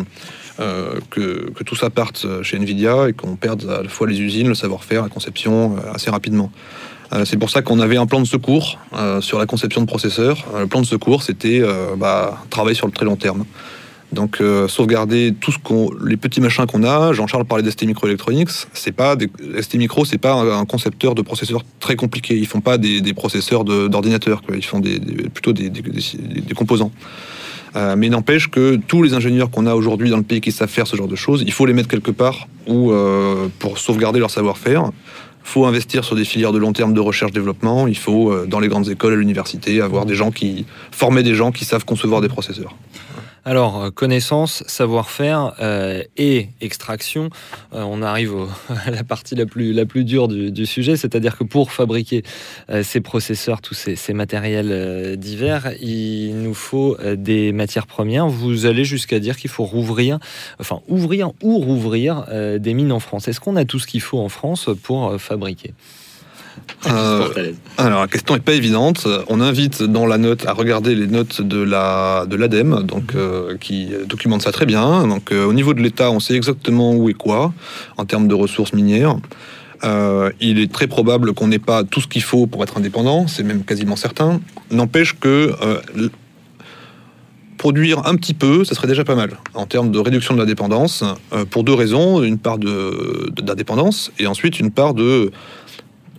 [0.60, 4.48] euh, que, tout ça parte chez Nvidia et qu'on perde à la fois les usines,
[4.48, 6.52] le savoir-faire, la conception euh, assez rapidement.
[7.14, 9.88] Euh, c'est pour ça qu'on avait un plan de secours euh, sur la conception de
[9.88, 10.46] processeurs.
[10.54, 11.62] Euh, le plan de secours, c'était
[11.98, 13.46] bah, travailler sur le très long terme.
[14.14, 17.12] Donc sauvegarder tout ce qu'on, les petits machins qu'on a.
[17.12, 18.50] Jean-Charles parlait d'ST Microelectronics.
[18.72, 19.30] C'est pas des,
[19.60, 22.38] ST Micro, c'est pas un, concepteur de processeurs très compliqué.
[22.38, 24.44] Ils font pas des, processeurs d'ordinateurs.
[24.56, 25.00] Ils font des,
[25.34, 25.72] plutôt des,
[26.56, 26.92] composants.
[27.76, 30.88] Mais n'empêche que tous les ingénieurs qu'on a aujourd'hui dans le pays qui savent faire
[30.88, 34.92] ce genre de choses, il faut les mettre quelque part euh, pour sauvegarder leur savoir-faire.
[35.48, 37.88] Il faut investir sur des filières de long terme de recherche-développement.
[37.88, 41.54] Il faut, dans les grandes écoles, à l'université, avoir des gens qui former des gens
[41.54, 42.76] qui savent concevoir des processeurs.
[43.48, 47.30] Alors, euh, connaissance, savoir-faire euh, et extraction,
[47.74, 48.34] euh, on arrive
[48.86, 52.24] à la partie la plus, la plus dure du, sujet, c'est-à-dire que pour fabriquer
[52.84, 58.28] ces processeurs, tous ces, matériels divers, il nous faut des matières premières.
[58.28, 60.20] Vous allez jusqu'à dire qu'il faut rouvrir,
[60.60, 62.26] enfin ouvrir ou rouvrir
[62.60, 63.30] des mines en France.
[63.30, 65.74] Est-ce qu'on a tout ce qu'il faut en France pour fabriquer?
[66.86, 69.08] Euh, alors la question n'est pas évidente.
[69.30, 73.58] On invite dans la note à regarder les notes de la de l'ADEME, donc euh,
[73.58, 75.08] qui documente ça très bien.
[75.08, 77.54] Donc euh, au niveau de l'État, on sait exactement où et quoi
[77.98, 79.18] en termes de ressources minières.
[80.40, 83.44] il est très probable qu'on n'ait pas tout ce qu'il faut pour être indépendant, c'est
[83.44, 84.40] même quasiment certain.
[84.72, 85.54] N'empêche que
[87.58, 90.46] produire un petit peu, ça serait déjà pas mal en termes de réduction de la
[90.46, 91.04] dépendance,
[91.50, 92.22] pour deux raisons.
[92.22, 95.32] Une part d'indépendance et ensuite une part de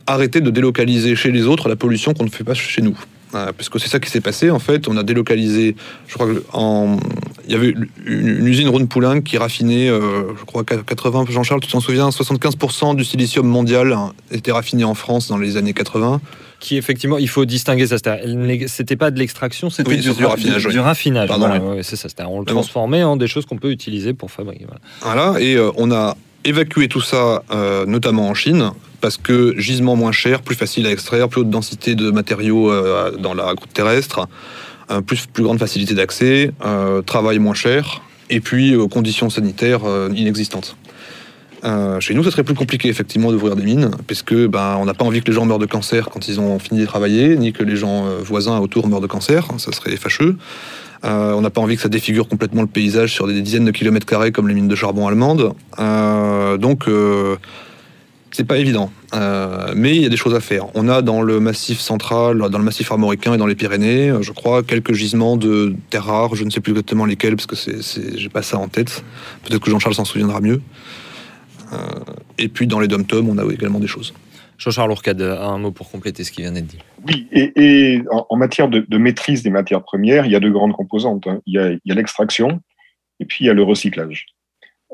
[0.08, 2.98] arrêter de délocaliser chez les autres la pollution qu'on ne fait pas chez nous.
[3.34, 4.88] Euh, parce que c'est ça qui s'est passé en fait.
[4.88, 6.98] On a délocalisé, je crois en,
[7.46, 7.74] il y avait
[8.06, 12.96] une, usine Rhône Poulain qui raffinait, euh, je crois 80, Jean-Charles, tu t'en souviens, 75%
[12.96, 13.94] du silicium mondial
[14.30, 16.20] était raffiné en France dans les années 80.
[16.60, 17.96] Qui effectivement, il faut distinguer ça.
[18.66, 20.66] C'était pas de l'extraction, c'était du, raffinage.
[20.66, 21.30] Du, raffinage.
[21.82, 22.08] c'est ça.
[22.28, 24.66] On le transformait en des choses qu'on peut utiliser pour fabriquer.
[25.02, 25.34] Voilà.
[25.38, 27.42] et euh, on a évacué tout ça,
[27.86, 31.94] notamment en Chine, parce que gisement moins cher, plus facile à extraire, plus haute densité
[31.94, 34.28] de matériaux euh, dans la croûte terrestre,
[34.90, 39.80] euh, plus, plus grande facilité d'accès, euh, travail moins cher, et puis conditions sanitaires
[40.14, 40.76] inexistantes.
[42.00, 45.06] chez nous, ça serait plus compliqué effectivement d'ouvrir des mines, puisque ben, on n'a pas
[45.06, 47.62] envie que les gens meurent de cancer quand ils ont fini de travailler, ni que
[47.62, 50.36] les gens voisins autour meurent de cancer, ça serait fâcheux.
[51.02, 54.04] on n'a pas envie que ça défigure complètement le paysage sur des dizaines de kilomètres
[54.04, 55.54] carrés comme les mines de charbon allemandes.
[56.60, 56.86] donc
[58.30, 60.66] c'est pas évident, euh, mais il y a des choses à faire.
[60.74, 64.32] On a dans le massif central, dans le massif armoricain et dans les Pyrénées, je
[64.32, 66.34] crois, quelques gisements de terres rares.
[66.34, 69.02] Je ne sais plus exactement lesquels parce que c'est, j'ai pas ça en tête.
[69.44, 70.60] Peut-être que Jean-Charles s'en souviendra mieux.
[71.72, 71.76] Euh,
[72.38, 74.12] et puis dans les dom on a également des choses.
[74.58, 76.78] Jean-Charles Ourcade, un mot pour compléter ce qui vient d'être dit.
[77.06, 81.26] Oui, et, en, matière de, maîtrise des matières premières, il y a deux grandes composantes.
[81.28, 81.40] Hein.
[81.46, 81.54] il
[81.84, 82.60] y a l'extraction
[83.20, 84.26] et puis il y a le recyclage.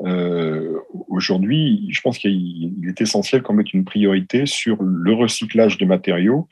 [0.03, 0.74] Euh,
[1.07, 6.47] aujourd'hui, je pense qu'il est essentiel qu'on mette une priorité sur le recyclage de matériaux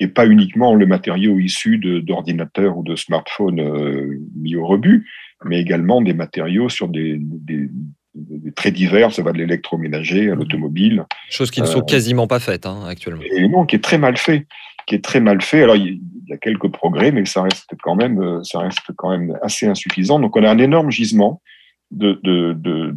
[0.00, 5.08] et pas uniquement le matériau issu d'ordinateurs ou de smartphones euh, mis au rebut,
[5.44, 7.68] mais également des matériaux sur des, des,
[8.14, 11.04] des très divers, ça va de l'électroménager à l'automobile.
[11.30, 13.22] Chose qui ne sont euh, quasiment pas faites hein, actuellement.
[13.34, 14.46] Et non, qui est très mal fait,
[14.86, 15.62] qui est très mal fait.
[15.64, 19.36] Alors il y a quelques progrès, mais ça reste quand même, ça reste quand même
[19.42, 20.20] assez insuffisant.
[20.20, 21.42] Donc on a un énorme gisement
[21.90, 22.94] de, de, de,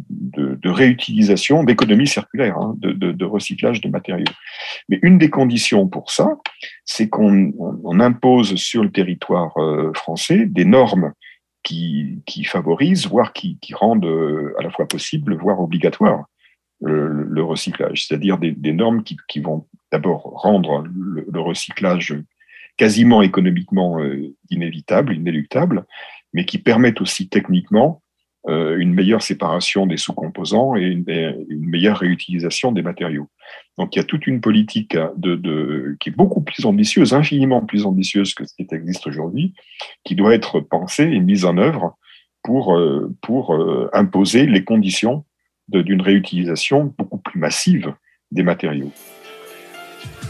[0.54, 4.26] de réutilisation, d'économie circulaire, hein, de, recyclage de matériaux.
[4.88, 6.28] Mais une des conditions pour ça,
[6.84, 11.12] c'est qu'on on impose sur le territoire euh, français des normes
[11.62, 16.24] qui, qui favorisent, voire qui, qui rendent euh, à la fois possible, voire obligatoire
[16.82, 18.06] le, le recyclage.
[18.06, 22.14] C'est-à-dire des, des, normes qui, qui vont d'abord rendre le, le, recyclage
[22.76, 25.84] quasiment économiquement euh, inévitable, inéluctable,
[26.32, 28.01] mais qui permettent aussi techniquement
[28.48, 31.04] une meilleure séparation des sous-composants et une,
[31.48, 33.28] meilleure réutilisation des matériaux.
[33.78, 37.60] Donc il y a toute une politique de, de, qui est beaucoup plus ambitieuse, infiniment
[37.60, 39.54] plus ambitieuse que ce qui existe aujourd'hui,
[40.04, 41.96] qui doit être pensée et mise en œuvre
[42.42, 45.24] pour, euh, pour euh, imposer les conditions
[45.68, 47.94] d'une réutilisation beaucoup plus massive
[48.30, 48.90] des matériaux.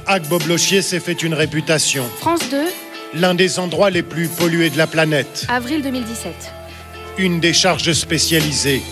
[0.06, 2.04] Agbo Blochier s'est fait une réputation.
[2.04, 2.58] France 2.
[3.14, 5.46] L'un des endroits les plus pollués de la planète.
[5.48, 6.61] Avril 2017
[7.18, 8.82] une décharge spécialisée.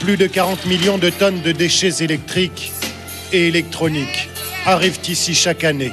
[0.00, 2.72] Plus de 40 millions de tonnes de déchets électriques
[3.32, 4.28] et électroniques
[4.66, 5.92] arrivent ici chaque année.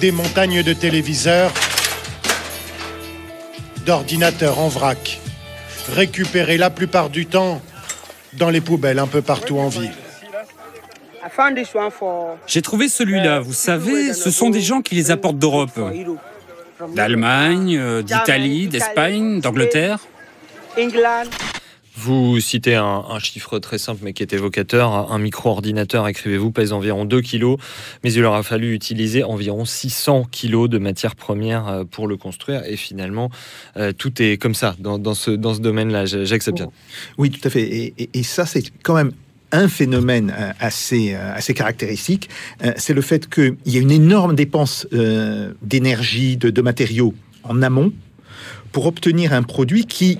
[0.00, 1.52] Des montagnes de téléviseurs,
[3.84, 5.20] d'ordinateurs en vrac,
[5.92, 7.60] récupérés la plupart du temps
[8.34, 9.92] dans les poubelles un peu partout en ville.
[12.46, 15.80] J'ai trouvé celui-là, vous savez, ce sont des gens qui les apportent d'Europe.
[16.94, 19.98] D'Allemagne, euh, d'Italie, d'Espagne, d'Angleterre.
[21.98, 25.10] Vous citez un, chiffre très simple mais qui est évocateur.
[25.10, 27.56] Un micro-ordinateur, écrivez-vous, pèse environ 2 kg,
[28.04, 32.62] mais il aura fallu utiliser environ 600 kg de matières premières euh, pour le construire.
[32.66, 33.30] Et finalement,
[33.78, 36.04] euh, tout est comme ça dans, ce, dans ce domaine-là.
[36.04, 36.70] J'accepte bien.
[37.16, 37.62] Oui, tout à fait.
[37.62, 39.12] Et, et ça, c'est quand même
[39.52, 42.28] un phénomène euh, assez, assez caractéristique,
[42.76, 44.86] c'est le fait qu'il y a une énorme dépense
[45.62, 47.14] d'énergie, de, de matériaux
[47.44, 47.92] en amont
[48.72, 50.18] pour obtenir un produit qui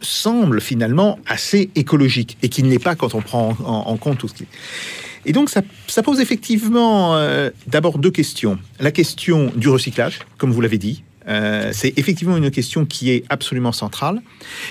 [0.00, 4.28] semble finalement assez écologique et qui ne l'est pas quand on prend en, compte tout
[4.28, 4.46] ce qui
[5.26, 8.58] et donc, ça, pose effectivement euh, d'abord deux questions.
[8.80, 13.24] La question du recyclage, comme vous l'avez dit, euh, c'est effectivement une question qui est
[13.28, 14.22] absolument centrale.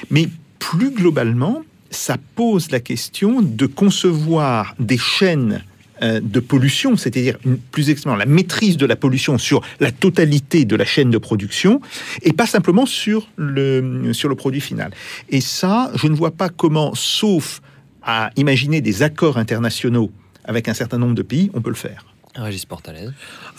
[0.10, 5.64] Mais plus globalement, ça pose la question de concevoir des chaînes
[6.02, 7.38] de pollution, c'est-à-dire
[7.72, 11.82] plus exactement la maîtrise de la pollution sur la totalité de la chaîne de production
[12.22, 14.92] et pas simplement sur le, sur le produit final.
[15.30, 17.62] Et ça, je ne vois pas comment, sauf
[18.04, 20.12] à imaginer des accords internationaux
[20.46, 22.06] avec un certain nombre de pays, on peut le faire.
[22.36, 23.10] Régis Portalès.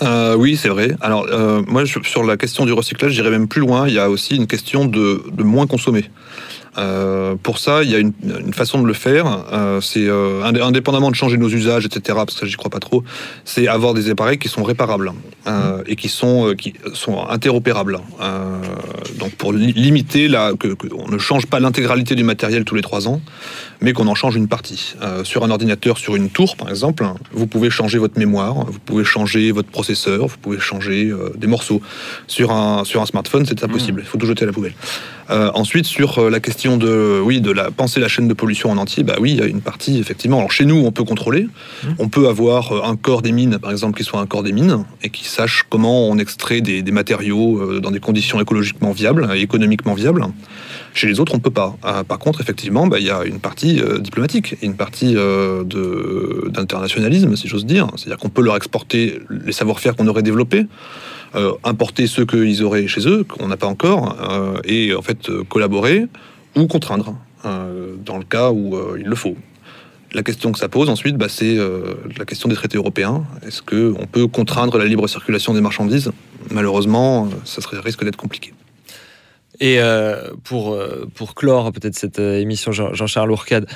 [0.03, 0.97] Euh, oui, c'est vrai.
[1.01, 3.89] Alors, euh, moi, sur la question du recyclage, j'irais même plus loin.
[3.89, 6.09] Il y a aussi une question de, de moins consommer.
[6.79, 8.13] Euh, pour ça, il y a une,
[8.53, 9.45] façon de le faire.
[9.53, 12.01] Euh, c'est euh, indépendamment de changer nos usages, etc.
[12.15, 13.05] Parce que j'y crois pas trop.
[13.45, 15.13] C'est avoir des appareils qui sont réparables
[15.87, 17.99] et qui sont qui sont interopérables.
[19.19, 23.21] donc pour limiter que, on ne change pas l'intégralité du matériel tous les trois ans,
[23.81, 24.95] mais qu'on en change une partie.
[25.25, 29.05] sur un ordinateur, sur une tour, par exemple, vous pouvez changer votre mémoire, vous pouvez
[29.05, 31.81] changer votre processeur, vous pouvez changer des morceaux.
[32.27, 34.01] Sur un sur un smartphone, c'est impossible.
[34.01, 34.05] Mmh.
[34.05, 34.75] Il faut tout jeter à la poubelle.
[35.31, 38.71] Euh, ensuite, sur euh, la question de, oui, de la, penser la chaîne de pollution
[38.71, 40.39] en entier, bah oui, il y a une partie, effectivement.
[40.39, 41.43] Alors chez nous, on peut contrôler.
[41.43, 41.89] Mmh.
[41.99, 44.53] On peut avoir euh, un corps des mines, par exemple, qui soit un corps des
[44.53, 49.41] mines et qui sache comment on extrait des, matériaux dans des conditions écologiquement viables et
[49.41, 50.25] économiquement viables.
[50.99, 51.77] Chez les autres, on ne peut pas.
[52.09, 57.67] par contre, effectivement, bah, il y a une partie diplomatique, une partie d'internationalisme, si j'ose
[57.67, 57.87] dire.
[57.97, 60.67] C'est-à-dire qu'on peut leur exporter les savoir-faire qu'on aurait développés.
[61.35, 65.29] Euh, importer ceux qu'ils auraient chez eux, qu'on n'a pas encore, euh, et en fait
[65.29, 66.07] euh, collaborer
[66.57, 69.37] ou contraindre, dans le cas où il le faut.
[70.13, 71.57] La question que ça pose ensuite, bah, c'est
[72.19, 73.25] la question des traités européens.
[73.47, 76.11] Est-ce qu'on peut contraindre la libre circulation des marchandises?
[76.51, 78.53] Malheureusement, ça serait, risque d'être compliqué.
[79.61, 83.67] Et euh, pour, euh, pour clore peut-être cette euh, émission, Jean-Charles Ourcade,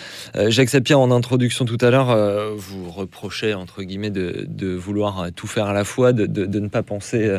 [0.48, 2.16] Jacques Sapir, en introduction tout à l'heure,
[2.56, 6.68] vous reprochez, entre guillemets, de, de, vouloir tout faire à la fois, de, de, ne
[6.68, 7.38] pas penser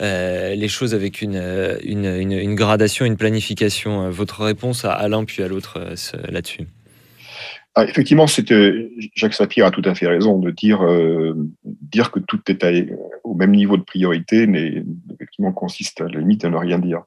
[0.00, 1.42] les choses avec une,
[1.82, 4.10] une, une, gradation, une planification.
[4.10, 5.80] Votre réponse à l'un puis à l'autre
[6.28, 6.66] là-dessus
[7.74, 10.86] ah, effectivement, Jacques Sapir a tout à fait raison de dire,
[11.64, 12.94] dire que tout est
[13.24, 17.02] au même niveau de priorité, mais effectivement consiste à la limite à ne rien dire.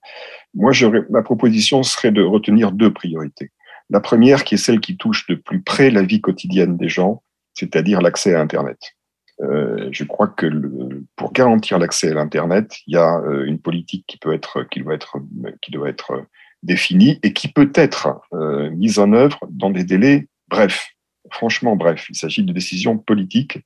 [0.55, 0.72] Moi,
[1.11, 3.51] ma proposition serait de retenir deux priorités.
[3.89, 7.22] La première, qui est celle qui touche de plus près la vie quotidienne des gens,
[7.53, 8.95] c'est-à-dire l'accès à Internet.
[9.41, 13.59] Euh, je crois que le, pour garantir l'accès à l'Internet, il y a euh, une
[13.59, 15.18] politique qui peut être, qui doit être,
[15.61, 16.26] qui doit être
[16.63, 20.89] définie et qui peut être euh, mise en œuvre dans des délais brefs.
[21.31, 22.07] Franchement, bref.
[22.09, 23.59] Il s'agit de décisions politiques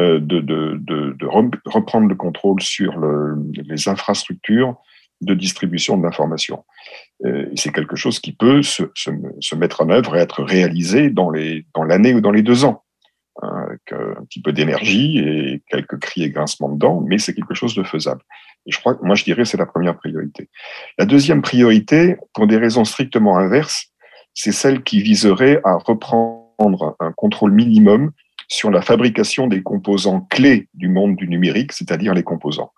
[0.00, 4.76] euh, de, de, de, de, reprendre le contrôle sur le, les infrastructures
[5.20, 6.64] de distribution de l'information.
[7.24, 11.30] Euh, c'est quelque chose qui peut se, se, mettre en œuvre et être réalisé dans
[11.30, 12.82] l'année dans ou dans les deux ans.
[13.42, 17.54] Hein, avec un petit peu d'énergie et quelques cris et grincements dedans, mais c'est quelque
[17.54, 18.22] chose de faisable.
[18.66, 20.48] Et je crois, moi je dirais, c'est la première priorité.
[20.98, 23.92] La deuxième priorité, pour des raisons strictement inverses,
[24.34, 28.10] c'est celle qui viserait à reprendre un contrôle minimum
[28.48, 32.72] sur la fabrication des composants clés du monde du numérique, c'est-à-dire les composants.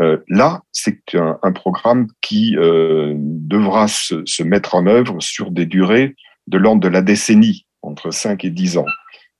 [0.00, 5.64] Euh, là, c'est un, programme qui euh, devra se, se, mettre en œuvre sur des
[5.64, 6.16] durées
[6.46, 8.86] de l'ordre de la décennie, entre 5 et 10 ans.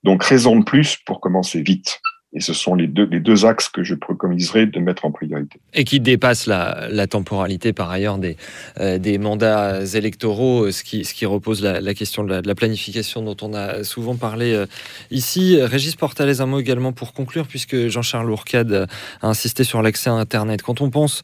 [0.03, 1.99] Donc, raison de plus pour commencer vite.
[2.37, 5.59] Et ce sont les deux, les deux axes que je préconiserais de mettre en priorité.
[5.73, 8.37] Et qui dépassent la, temporalité, par ailleurs, des,
[8.79, 13.37] euh, des mandats électoraux, ce qui, ce qui repose la, question de la, planification dont
[13.41, 14.67] on a souvent parlé euh,
[15.09, 15.59] ici.
[15.59, 18.87] Régis Portalès, un mot également pour conclure, puisque Jean-Charles Ourcade
[19.23, 20.61] a insisté sur l'accès à Internet.
[20.61, 21.23] Quand on pense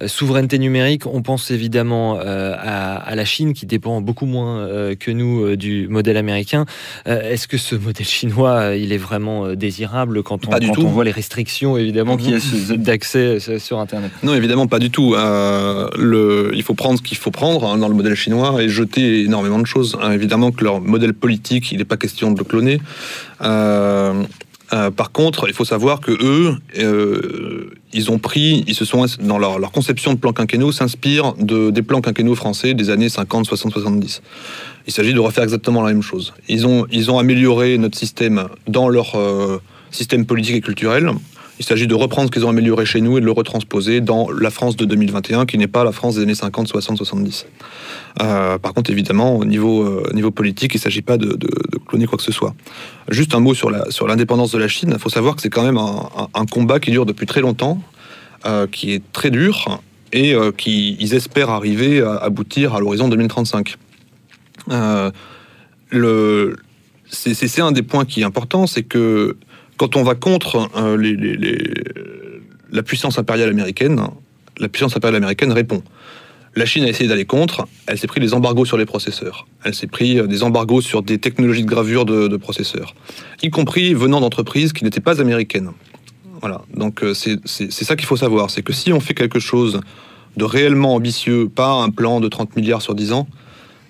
[0.00, 5.10] euh, souveraineté numérique, on pense évidemment à, à, la Chine, qui dépend beaucoup moins que
[5.10, 6.64] nous du modèle américain.
[7.04, 11.10] Est-ce que ce modèle chinois, il est vraiment désirable quand on, quand on voit les
[11.10, 12.76] restrictions évidemment qu'il y a mhm.
[12.76, 14.10] d'accès sur Internet.
[14.22, 15.14] Non, évidemment pas du tout.
[15.14, 18.68] Euh, le, il faut prendre ce qu'il faut prendre hein, dans le modèle chinois et
[18.68, 19.96] jeter énormément de choses.
[20.00, 22.80] Hein, évidemment que leur modèle politique, il n'est pas question de le cloner.
[23.42, 24.24] Euh,
[24.72, 29.04] Euh, par contre, il faut savoir que eux, euh, ils ont pris, ils se sont
[29.20, 33.08] dans leur, leur conception de plan quinquennaux s'inspirent de, des plans quinquennaux français des années
[33.08, 34.22] 50, 60, 70.
[34.86, 36.32] Il s'agit de refaire exactement la même chose.
[36.48, 39.60] Ils ont, ils ont amélioré notre système dans leur euh,
[39.94, 41.10] système politique et culturel.
[41.60, 44.28] Il s'agit de reprendre ce qu'ils ont amélioré chez nous et de le retransposer dans
[44.28, 47.46] la France de 2021, qui n'est pas la France des années 50, 60, 70.
[48.22, 51.38] Euh, par contre, évidemment, au niveau, euh, politique, il ne s'agit pas de,
[51.86, 52.54] cloner quoi que ce soit.
[53.08, 54.90] Juste un mot sur l'indépendance de la Chine.
[54.92, 57.80] Il faut savoir que c'est quand même un, combat qui dure depuis très longtemps,
[58.46, 59.80] euh, qui est très dur,
[60.12, 63.76] et euh, qui ils espèrent arriver à aboutir à l'horizon 2035.
[64.70, 65.10] Euh,
[65.90, 66.56] le,
[67.08, 69.36] c'est un des points qui est important, c'est que
[69.76, 71.58] quand on va contre euh, les, les,
[72.70, 74.00] la puissance impériale américaine,
[74.58, 75.82] la puissance impériale américaine répond.
[76.56, 79.74] La Chine a essayé d'aller contre, elle s'est pris des embargos sur les processeurs, elle
[79.74, 82.94] s'est pris euh, des embargos sur des technologies de gravure de, processeurs,
[83.42, 85.72] y compris venant d'entreprises qui n'étaient pas américaines.
[86.40, 89.80] Voilà, donc euh, c'est ça qu'il faut savoir, c'est que si on fait quelque chose
[90.36, 93.26] de réellement ambitieux, pas un plan de 30 milliards sur 10 ans,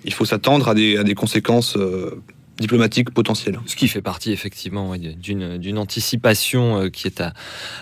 [0.03, 2.21] il faut s'attendre à des, à des conséquences euh,
[2.59, 3.59] diplomatiques potentielles.
[3.65, 7.33] Ce qui fait partie effectivement d'une anticipation euh, qui est à,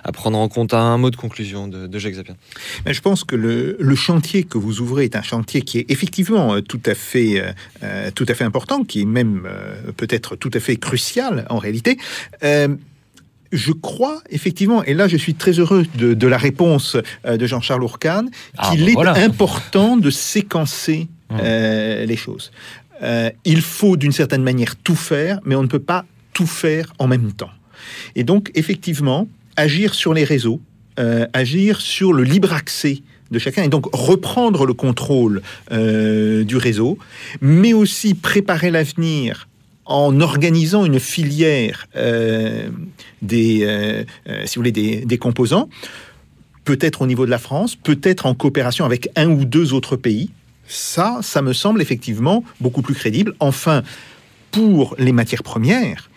[0.03, 0.73] à, prendre en compte.
[0.73, 2.35] Un mot de conclusion de, de Jacques Zapien.
[2.87, 6.55] Je pense que le, le, chantier que vous ouvrez est un chantier qui est effectivement
[6.55, 7.53] euh, tout à fait,
[7.83, 11.57] euh, tout à fait important, qui est même euh, peut-être tout à fait crucial en
[11.57, 11.97] réalité.
[12.43, 12.69] Euh,
[13.51, 17.83] je crois effectivement, et là je suis très heureux de, de la réponse de Jean-Charles
[17.83, 19.13] Ourcane, Ah, qu'il bah est voilà.
[19.13, 21.07] important de séquencer
[21.39, 22.51] euh, les choses.
[23.01, 26.93] Euh, il faut d'une certaine manière tout faire, mais on ne peut pas tout faire
[26.99, 27.49] en même temps.
[28.15, 30.61] Et donc effectivement, agir sur les réseaux,
[30.99, 35.41] euh, agir sur le libre accès de chacun et donc reprendre le contrôle
[35.71, 36.97] euh, du réseau,
[37.41, 39.47] mais aussi préparer l'avenir
[39.85, 41.87] en organisant une filière
[43.21, 44.05] des,
[44.45, 45.67] si vous voulez, des composants,
[46.63, 50.29] peut-être au niveau de la France, peut-être en coopération avec un ou deux autres pays.
[50.67, 53.33] Ça, ça me semble effectivement beaucoup plus crédible.
[53.39, 53.83] Enfin,
[54.51, 56.09] pour les matières premières,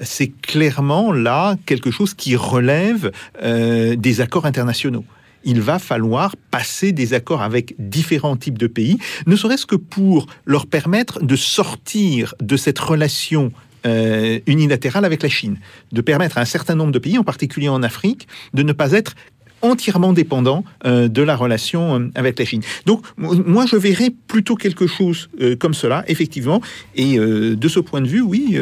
[0.00, 5.04] c'est clairement là quelque chose qui relève euh, des accords internationaux
[5.44, 10.26] il va falloir passer des accords avec différents types de pays, ne serait-ce que pour
[10.44, 13.52] leur permettre de sortir de cette relation
[13.86, 15.58] euh, unilatérale avec la Chine,
[15.92, 18.92] de permettre à un certain nombre de pays, en particulier en Afrique, de ne pas
[18.92, 19.14] être
[19.62, 22.62] entièrement dépendant euh, de la relation euh, avec la Chine.
[22.86, 26.60] Donc moi je verrais plutôt quelque chose euh, comme cela, effectivement,
[26.94, 28.58] et de ce point de vue, oui,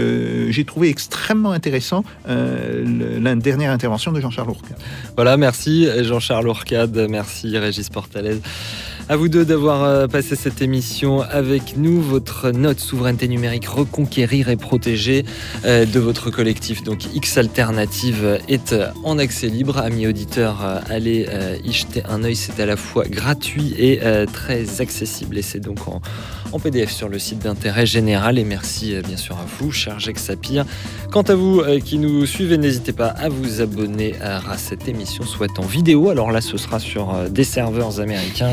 [0.50, 4.78] j'ai trouvé extrêmement intéressant la dernière intervention de Jean-Charles Ourcade.
[5.16, 8.40] Voilà, merci Jean-Charles Ourcade, merci Régis Portalez.
[9.10, 11.98] À vous deux d'avoir euh, passé cette émission avec nous.
[12.02, 15.24] Votre note souveraineté numérique reconquérir et protéger
[15.64, 16.82] euh, de votre collectif.
[16.82, 19.78] Donc X Alternative est en accès libre.
[19.78, 21.26] Amis auditeurs, euh, allez
[21.64, 22.36] y jeter un œil.
[22.36, 24.00] C'est à la fois gratuit et
[24.30, 25.38] très accessible.
[25.38, 26.02] Et c'est donc en,
[26.52, 28.38] en, PDF sur le site d'intérêt général.
[28.38, 30.64] Et merci bien sûr à vous, cher Jacques Sapir.
[31.10, 35.58] Quant à vous qui nous suivez, n'hésitez pas à vous abonner à cette émission, soit
[35.58, 36.10] en vidéo.
[36.10, 38.52] Alors là, ce sera sur des serveurs américains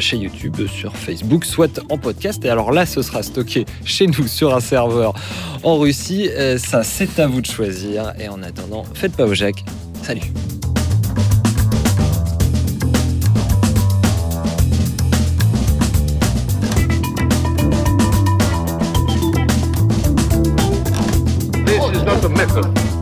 [0.00, 2.44] chez YouTube, sur Facebook, soit en podcast.
[2.44, 5.14] Et alors là, ce sera stocké chez nous sur un serveur
[5.62, 6.28] en Russie.
[6.30, 8.12] Euh, ça, c'est à vous de choisir.
[8.18, 9.64] Et en attendant, faites pas au Jacques.
[10.02, 10.32] Salut.